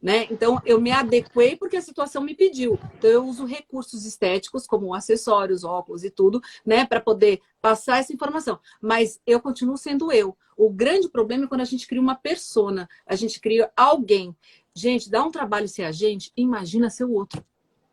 [0.00, 0.28] Né?
[0.30, 2.78] Então, eu me adequei porque a situação me pediu.
[2.96, 8.12] Então, eu uso recursos estéticos, como acessórios, óculos e tudo, né, para poder passar essa
[8.12, 8.60] informação.
[8.80, 10.36] Mas eu continuo sendo eu.
[10.56, 14.36] O grande problema é quando a gente cria uma persona, a gente cria alguém.
[14.74, 17.44] Gente, dá um trabalho ser a gente, imagina ser o outro.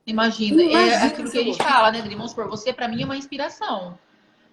[0.05, 1.67] Imagina, é imagina é aquilo que a gente outro.
[1.67, 2.15] fala, né, Adri?
[2.15, 3.97] Vamos supor, você para mim é uma inspiração.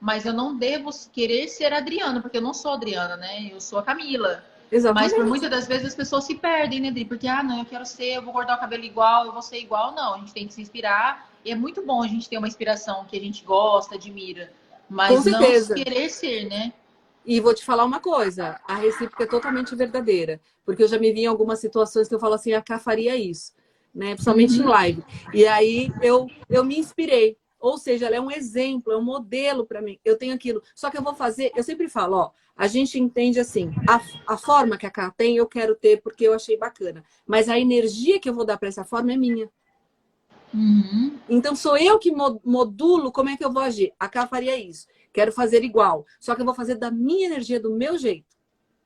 [0.00, 3.52] Mas eu não devo querer ser Adriana, porque eu não sou Adriana, né?
[3.52, 4.42] Eu sou a Camila.
[4.72, 5.10] Exatamente.
[5.10, 7.04] Mas por muitas das vezes as pessoas se perdem, né, Dri?
[7.04, 9.58] Porque, ah, não, eu quero ser, eu vou cortar o cabelo igual, eu vou ser
[9.58, 9.94] igual.
[9.94, 11.30] Não, a gente tem que se inspirar.
[11.44, 14.50] E é muito bom a gente ter uma inspiração que a gente gosta, admira.
[14.88, 15.40] Mas não
[15.74, 16.72] querer ser, né?
[17.24, 20.40] E vou te falar uma coisa, a recíproca é totalmente verdadeira.
[20.64, 23.14] Porque eu já me vi em algumas situações que eu falo assim, a Cá faria
[23.14, 23.52] isso.
[23.94, 24.14] Né?
[24.14, 24.64] Principalmente uhum.
[24.64, 25.04] em live.
[25.34, 27.36] E aí eu, eu me inspirei.
[27.62, 29.96] Ou seja, ela é um exemplo, é um modelo para mim.
[30.04, 30.60] Eu tenho aquilo.
[30.74, 34.00] Só que eu vou fazer, eu sempre falo, ó, a gente entende assim, a,
[34.34, 37.04] a forma que a Cá tem, eu quero ter porque eu achei bacana.
[37.24, 39.48] Mas a energia que eu vou dar para essa forma é minha.
[40.52, 41.16] Uhum.
[41.30, 43.92] Então sou eu que modulo como é que eu vou agir.
[43.98, 44.88] A Cá faria isso.
[45.12, 46.04] Quero fazer igual.
[46.18, 48.26] Só que eu vou fazer da minha energia, do meu jeito.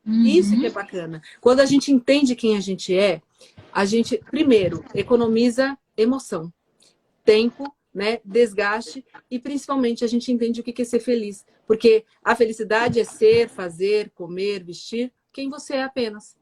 [0.07, 0.23] Uhum.
[0.23, 1.23] Isso que é bacana.
[1.41, 3.23] Quando a gente entende quem a gente é,
[3.73, 6.53] a gente, primeiro, economiza emoção,
[7.25, 8.21] tempo né?
[8.23, 13.05] Desgaste e principalmente a gente entende o que é ser feliz, porque a felicidade é
[13.05, 16.37] ser, fazer, comer, vestir quem você é apenas.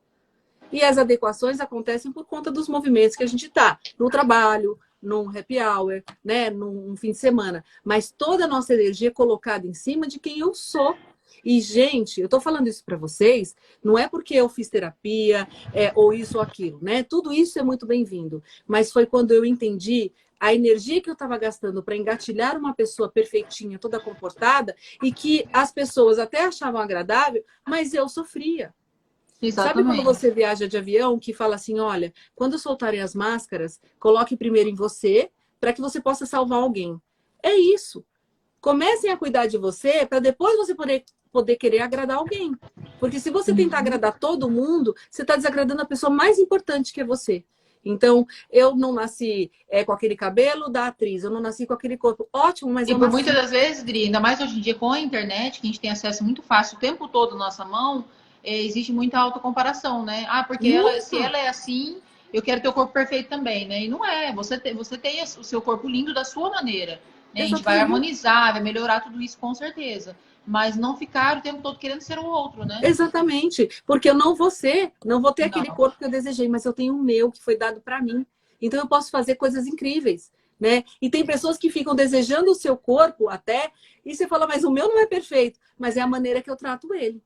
[0.72, 5.28] E as adequações acontecem por conta dos movimentos que a gente está no trabalho, num
[5.28, 9.74] happy hour, né, num fim de semana, mas toda a nossa energia é colocada em
[9.74, 10.96] cima de quem eu sou.
[11.44, 15.92] E, gente, eu tô falando isso para vocês, não é porque eu fiz terapia, é,
[15.94, 17.02] ou isso ou aquilo, né?
[17.02, 18.42] Tudo isso é muito bem-vindo.
[18.66, 20.10] Mas foi quando eu entendi
[20.44, 25.48] a energia que eu estava gastando para engatilhar uma pessoa perfeitinha, toda comportada, e que
[25.50, 28.74] as pessoas até achavam agradável, mas eu sofria.
[29.40, 29.86] Exatamente.
[29.86, 34.36] Sabe quando você viaja de avião que fala assim, olha, quando soltarem as máscaras, coloque
[34.36, 37.00] primeiro em você para que você possa salvar alguém.
[37.42, 38.04] É isso.
[38.60, 42.54] Comecem a cuidar de você para depois você poder, poder querer agradar alguém.
[43.00, 43.82] Porque se você tentar uhum.
[43.82, 47.46] agradar todo mundo, você está desagradando a pessoa mais importante que é você.
[47.84, 51.96] Então, eu não nasci é, com aquele cabelo da atriz, eu não nasci com aquele
[51.96, 52.28] corpo.
[52.32, 53.12] Ótimo, mas e eu por nasci...
[53.14, 55.80] muitas das vezes, Dri, ainda mais hoje em dia com a internet, que a gente
[55.80, 58.04] tem acesso muito fácil o tempo todo na nossa mão,
[58.42, 60.26] é, existe muita autocomparação, né?
[60.28, 61.98] Ah, porque ela, se ela é assim,
[62.32, 63.84] eu quero ter o corpo perfeito também, né?
[63.84, 64.32] E não é.
[64.32, 67.00] Você tem, você tem o seu corpo lindo da sua maneira.
[67.34, 67.42] Né?
[67.42, 70.16] A gente vai harmonizar, vai melhorar tudo isso com certeza.
[70.46, 72.80] Mas não ficar o tempo todo querendo ser o outro, né?
[72.82, 73.68] Exatamente.
[73.86, 75.48] Porque eu não vou ser, não vou ter não.
[75.48, 78.26] aquele corpo que eu desejei, mas eu tenho o meu que foi dado para mim.
[78.60, 80.30] Então eu posso fazer coisas incríveis.
[80.58, 80.84] Né?
[81.02, 83.72] E tem pessoas que ficam desejando o seu corpo até,
[84.04, 86.56] e você fala, mas o meu não é perfeito, mas é a maneira que eu
[86.56, 87.20] trato ele.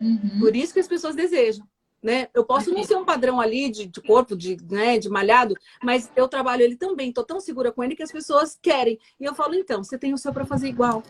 [0.00, 0.38] Uhum.
[0.38, 1.66] Por isso que as pessoas desejam.
[2.02, 2.28] Né?
[2.32, 6.10] Eu posso não ser um padrão ali de, de, corpo, de, né, de malhado, mas
[6.16, 8.98] eu trabalho ele também, estou tão segura com ele que as pessoas querem.
[9.18, 11.02] E eu falo, então, você tem o seu para fazer igual.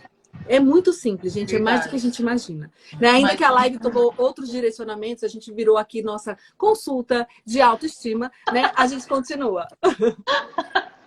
[0.47, 1.63] É muito simples, gente, Verdade.
[1.63, 2.73] é mais do que a gente imagina.
[3.01, 3.09] Né?
[3.09, 3.37] Ainda mas...
[3.37, 8.71] que a live tomou outros direcionamentos, a gente virou aqui nossa consulta de autoestima, né?
[8.75, 9.67] A gente continua.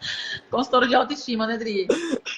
[0.50, 1.88] Consultor de autoestima, né, Dri?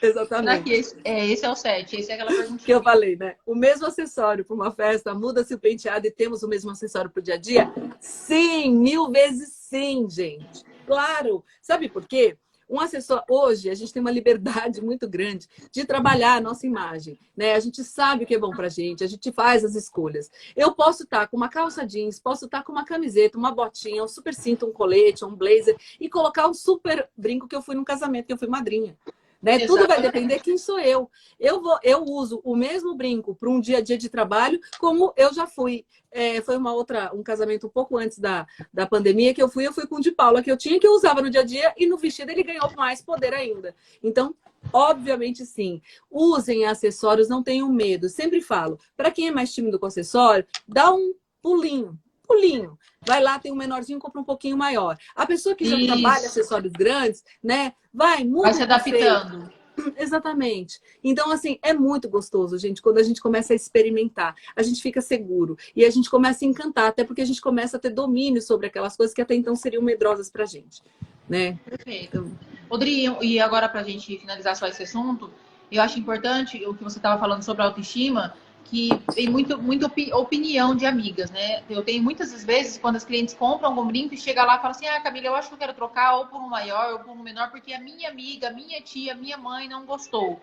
[0.01, 0.71] Exatamente.
[0.71, 2.63] Esse, é, esse é o 7, esse é aquela pergunta.
[2.63, 3.36] Que eu falei, né?
[3.45, 7.19] O mesmo acessório para uma festa, muda-se o penteado e temos o mesmo acessório para
[7.19, 7.73] o dia a dia?
[7.99, 10.63] Sim, mil vezes sim, gente.
[10.86, 11.43] Claro.
[11.62, 12.38] Sabe por quê?
[12.67, 17.17] Um assessor, hoje, a gente tem uma liberdade muito grande de trabalhar a nossa imagem,
[17.38, 17.54] né?
[17.54, 20.32] A gente sabe o que é bom pra gente, a gente faz as escolhas.
[20.56, 24.08] Eu posso estar com uma calça jeans, posso estar com uma camiseta, uma botinha, um
[24.08, 27.84] super cinto, um colete, um blazer e colocar um super brinco que eu fui num
[27.84, 28.97] casamento, que eu fui madrinha.
[29.45, 29.67] Né?
[29.67, 31.08] Tudo vai depender quem sou eu.
[31.39, 35.13] Eu, vou, eu uso o mesmo brinco para um dia a dia de trabalho, como
[35.15, 35.86] eu já fui.
[36.12, 39.67] É, foi uma outra, um casamento um pouco antes da, da pandemia que eu fui,
[39.67, 41.43] eu fui com o de Paula, que eu tinha, que eu usava no dia a
[41.43, 43.75] dia, e no vestido ele ganhou mais poder ainda.
[44.01, 44.34] Então,
[44.73, 45.79] obviamente sim.
[46.10, 48.10] Usem acessórios, não tenham medo.
[48.10, 52.77] Sempre falo, para quem é mais tímido com acessório, dá um pulinho, pulinho.
[53.05, 54.97] Vai lá, tem um menorzinho, compra um pouquinho maior.
[55.15, 55.88] A pessoa que já Isso.
[55.88, 57.73] trabalha acessórios grandes, né?
[57.93, 58.43] Vai, muda.
[58.43, 59.51] Vai se adaptando.
[59.97, 60.79] Exatamente.
[61.03, 64.35] Então, assim, é muito gostoso, gente, quando a gente começa a experimentar.
[64.55, 67.77] A gente fica seguro e a gente começa a encantar, até porque a gente começa
[67.77, 70.81] a ter domínio sobre aquelas coisas que até então seriam medrosas pra gente,
[71.27, 71.59] né?
[71.65, 72.31] Perfeito.
[72.69, 75.29] Rodrigo, e agora pra gente finalizar só esse assunto,
[75.71, 78.33] eu acho importante o que você estava falando sobre autoestima,
[78.65, 81.63] que tem muito, muita opinião de amigas, né?
[81.69, 84.71] Eu tenho muitas vezes, quando as clientes compram algum brinco e chega lá e fala
[84.71, 87.12] assim, ah, Camila, eu acho que eu quero trocar ou por um maior ou por
[87.12, 90.41] um menor, porque a minha amiga, minha tia, minha mãe não gostou.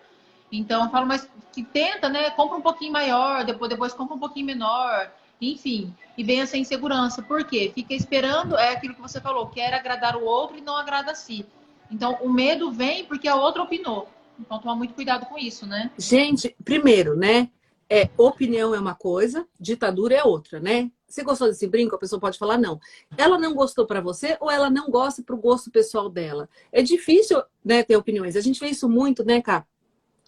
[0.51, 2.29] Então eu falo, mas que tenta, né?
[2.31, 5.93] Compra um pouquinho maior, depois, depois compra um pouquinho menor, enfim.
[6.17, 7.21] E vem essa insegurança.
[7.21, 7.71] Por quê?
[7.75, 11.15] Fica esperando, é aquilo que você falou, quer agradar o outro e não agrada a
[11.15, 11.45] si.
[11.91, 14.07] Então o medo vem porque a outra opinou.
[14.39, 15.91] Então toma muito cuidado com isso, né?
[15.97, 17.49] Gente, primeiro, né?
[17.93, 20.89] É opinião é uma coisa, ditadura é outra, né?
[21.07, 21.95] Você gostou desse brinco?
[21.95, 22.79] A pessoa pode falar não.
[23.15, 26.49] Ela não gostou para você ou ela não gosta para o gosto pessoal dela.
[26.71, 28.35] É difícil, né, ter opiniões.
[28.35, 29.63] A gente vê isso muito, né, cá?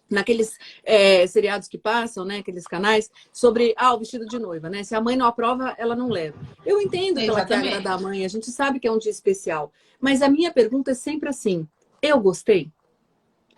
[0.08, 4.84] Naqueles é, seriados que passam, né, aqueles canais, sobre ah, o vestido de noiva, né?
[4.84, 6.38] Se a mãe não aprova, ela não leva.
[6.64, 9.10] Eu entendo que ela quer agradar a mãe, a gente sabe que é um dia
[9.10, 9.72] especial.
[10.00, 11.66] Mas a minha pergunta é sempre assim:
[12.00, 12.70] eu gostei?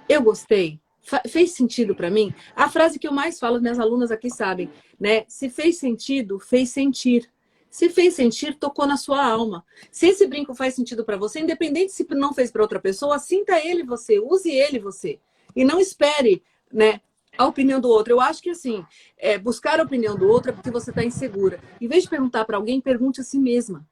[0.08, 0.80] Eu gostei?
[1.28, 2.34] Fez sentido para mim?
[2.54, 5.24] A frase que eu mais falo, minhas alunas aqui sabem, né?
[5.28, 7.30] Se fez sentido, fez sentir.
[7.70, 9.64] Se fez sentir, tocou na sua alma.
[9.90, 13.58] Se esse brinco faz sentido para você, independente se não fez para outra pessoa, sinta
[13.58, 15.18] ele você, use ele você.
[15.54, 17.00] E não espere, né?
[17.36, 18.14] A opinião do outro.
[18.14, 18.84] Eu acho que assim,
[19.16, 21.60] é, buscar a opinião do outro é porque você está insegura.
[21.80, 23.86] Em vez de perguntar para alguém, pergunte a si mesma.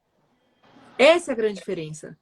[0.99, 2.17] Essa é a grande diferença.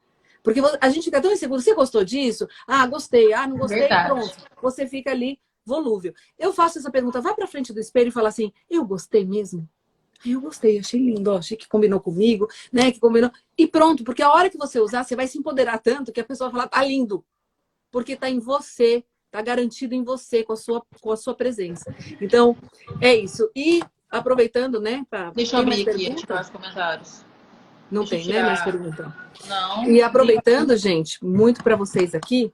[0.44, 1.60] Porque a gente fica tão inseguro.
[1.60, 2.46] Você gostou disso?
[2.68, 3.32] Ah, gostei.
[3.32, 3.80] Ah, não gostei.
[3.80, 4.10] Verdade.
[4.10, 4.36] Pronto.
[4.60, 6.12] Você fica ali volúvel.
[6.38, 9.66] Eu faço essa pergunta, vai para frente do espelho e fala assim: eu gostei mesmo?
[10.24, 12.92] Eu gostei, achei lindo, ó, achei que combinou comigo, né?
[12.92, 13.30] Que combinou.
[13.58, 16.24] E pronto, porque a hora que você usar, você vai se empoderar tanto que a
[16.24, 17.24] pessoa vai falar, tá lindo.
[17.90, 21.94] Porque tá em você, tá garantido em você, com a sua, com a sua presença.
[22.20, 22.56] Então,
[23.02, 23.50] é isso.
[23.54, 25.04] E aproveitando, né?
[25.10, 25.30] Pra...
[25.30, 27.24] Deixa eu abrir aqui, os comentários.
[27.90, 28.42] Não tem, né?
[28.42, 29.14] Mais pergunta.
[29.46, 29.90] Não.
[29.90, 32.52] E aproveitando, gente, muito para vocês aqui,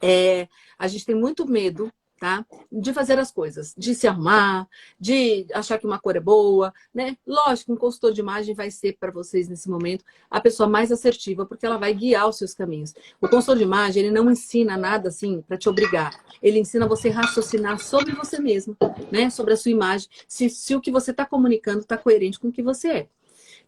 [0.00, 2.44] é, a gente tem muito medo, tá?
[2.70, 4.66] De fazer as coisas, de se arrumar,
[4.98, 7.16] de achar que uma cor é boa, né?
[7.26, 11.46] Lógico, um consultor de imagem vai ser para vocês nesse momento a pessoa mais assertiva,
[11.46, 12.94] porque ela vai guiar os seus caminhos.
[13.20, 16.18] O consultor de imagem, ele não ensina nada assim para te obrigar.
[16.42, 18.76] Ele ensina você a raciocinar sobre você mesmo,
[19.10, 19.30] né?
[19.30, 22.52] Sobre a sua imagem, se, se o que você está comunicando está coerente com o
[22.52, 23.08] que você é.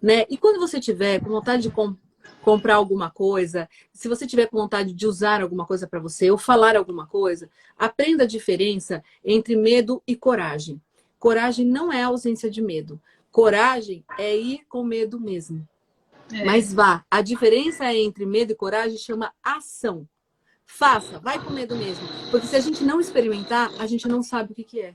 [0.03, 0.25] Né?
[0.31, 1.97] E quando você tiver com vontade de com-
[2.43, 6.39] comprar alguma coisa, se você tiver com vontade de usar alguma coisa para você ou
[6.39, 10.81] falar alguma coisa, aprenda a diferença entre medo e coragem.
[11.19, 13.01] Coragem não é ausência de medo.
[13.31, 15.67] Coragem é ir com medo mesmo.
[16.33, 16.45] É.
[16.45, 17.05] Mas vá.
[17.11, 20.09] A diferença entre medo e coragem chama ação.
[20.65, 22.07] Faça, vai com medo mesmo.
[22.31, 24.95] Porque se a gente não experimentar, a gente não sabe o que, que é.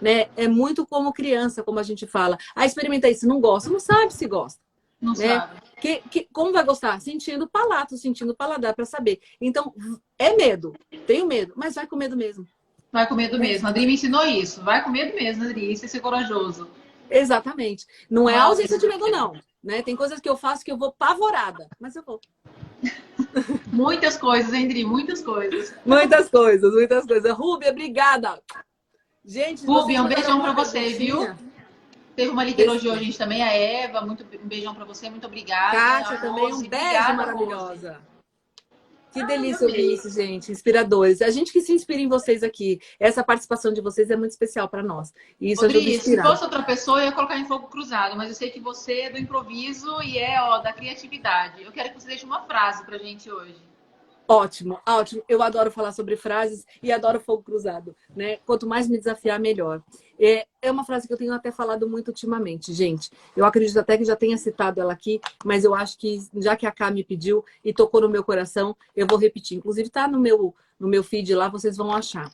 [0.00, 0.28] Né?
[0.36, 2.38] É muito como criança, como a gente fala.
[2.54, 3.70] Ah, experimenta isso, não gosta.
[3.70, 4.60] Não sabe se gosta.
[5.00, 5.28] Não né?
[5.38, 5.60] sabe.
[5.80, 7.00] Que, que- como vai gostar?
[7.00, 9.20] Sentindo palato, sentindo paladar para saber.
[9.40, 9.74] Então,
[10.18, 10.74] é medo.
[11.06, 12.46] Tenho medo, mas vai com medo mesmo.
[12.92, 13.66] Vai com medo mesmo.
[13.66, 14.62] A Adri me ensinou isso.
[14.62, 15.72] Vai com medo mesmo, Adri.
[15.72, 16.68] Isso é ser corajoso.
[17.10, 17.86] Exatamente.
[18.10, 19.32] Não é Nossa, ausência de medo, não.
[19.62, 19.82] Né?
[19.82, 22.20] Tem coisas que eu faço que eu vou pavorada, mas eu vou.
[23.72, 24.84] Muitas coisas, hein, Adri?
[24.84, 25.74] Muitas coisas.
[25.84, 27.32] Muitas coisas, muitas coisas.
[27.32, 28.40] Rúbia, obrigada.
[29.26, 31.36] Gente, vocês um beijão alguma você, perguntinha,
[32.14, 34.00] Teve uma ali que elogiou a gente também, a Eva.
[34.00, 35.76] Muito, um beijão pra você, muito obrigada.
[35.76, 38.00] Kátia também, Rose, um beijo maravilhosa.
[39.12, 40.52] Que Ah, delícia ouvir isso, gente.
[40.52, 41.20] Inspiradores.
[41.22, 42.78] A gente que se inspira em vocês aqui.
[43.00, 45.12] Essa participação de vocês é muito especial para nós.
[45.40, 48.28] E isso a Rodrigo, se fosse outra pessoa, eu ia colocar em fogo cruzado, mas
[48.28, 51.62] eu sei que você é do improviso e é ó, da criatividade.
[51.62, 53.56] Eu quero que você deixe uma frase pra gente hoje.
[54.28, 55.22] Ótimo, ótimo.
[55.28, 58.38] Eu adoro falar sobre frases e adoro fogo cruzado, né?
[58.38, 59.82] Quanto mais me desafiar, melhor.
[60.18, 63.10] É, é uma frase que eu tenho até falado muito ultimamente, gente.
[63.36, 66.66] Eu acredito até que já tenha citado ela aqui, mas eu acho que já que
[66.66, 69.58] a Ká me pediu e tocou no meu coração, eu vou repetir.
[69.58, 72.30] Inclusive tá no meu no meu feed lá, vocês vão achar.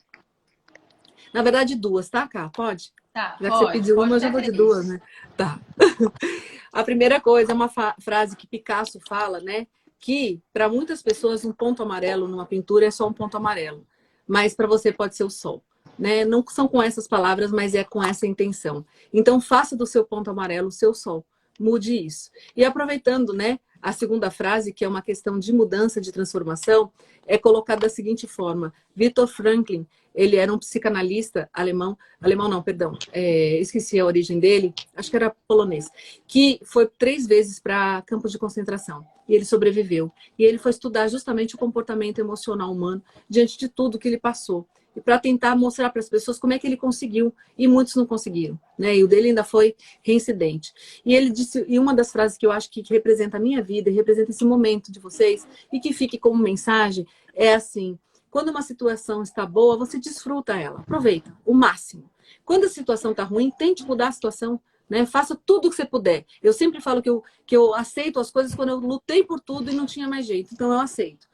[1.33, 2.49] Na verdade, duas, tá, Ká?
[2.49, 2.91] Pode?
[3.13, 5.01] Tá, Já que pode, você pediu uma, eu já vou de duas, né?
[5.37, 5.59] Tá.
[6.73, 7.69] A primeira coisa é uma
[7.99, 9.67] frase que Picasso fala, né?
[10.03, 13.87] Que para muitas pessoas um ponto amarelo numa pintura é só um ponto amarelo,
[14.27, 15.63] mas para você pode ser o sol.
[15.97, 16.25] Né?
[16.25, 18.85] Não são com essas palavras, mas é com essa intenção.
[19.13, 21.25] Então faça do seu ponto amarelo o seu sol.
[21.57, 22.31] Mude isso.
[22.53, 26.91] E aproveitando, né, a segunda frase, que é uma questão de mudança, de transformação,
[27.25, 32.97] é colocada da seguinte forma: Viktor Franklin, ele era um psicanalista alemão, alemão não, perdão,
[33.13, 35.89] é, esqueci a origem dele, acho que era polonês,
[36.27, 40.11] que foi três vezes para campos de concentração e ele sobreviveu.
[40.37, 44.67] E ele foi estudar justamente o comportamento emocional humano diante de tudo que ele passou
[44.95, 48.05] e para tentar mostrar para as pessoas como é que ele conseguiu e muitos não
[48.05, 48.95] conseguiram, né?
[48.95, 50.73] E o dele ainda foi reincidente.
[51.05, 53.89] E ele disse, e uma das frases que eu acho que, representa a minha vida
[53.89, 57.97] e representa esse momento de vocês e que fique como mensagem é assim:
[58.29, 62.09] quando uma situação está boa, você desfruta ela, aproveita o máximo.
[62.45, 64.59] Quando a situação está ruim, tente mudar a situação.
[64.93, 65.07] Né?
[65.07, 66.23] Faça tudo o que você puder.
[66.39, 69.71] Eu sempre falo que eu, que eu aceito as coisas quando eu lutei por tudo
[69.71, 70.53] e não tinha mais jeito.
[70.53, 71.27] Então eu aceito.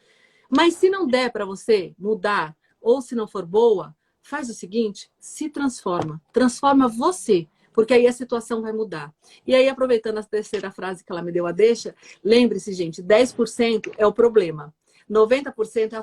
[0.49, 5.11] Mas se não der para você mudar, ou se não for boa, faz o seguinte:
[5.19, 6.21] se transforma.
[6.31, 7.49] Transforma você.
[7.73, 9.13] Porque aí a situação vai mudar.
[9.45, 11.93] E aí, aproveitando a terceira frase que ela me deu a deixa,
[12.23, 14.73] lembre-se, gente, 10% é o problema.
[15.09, 15.97] 90% é a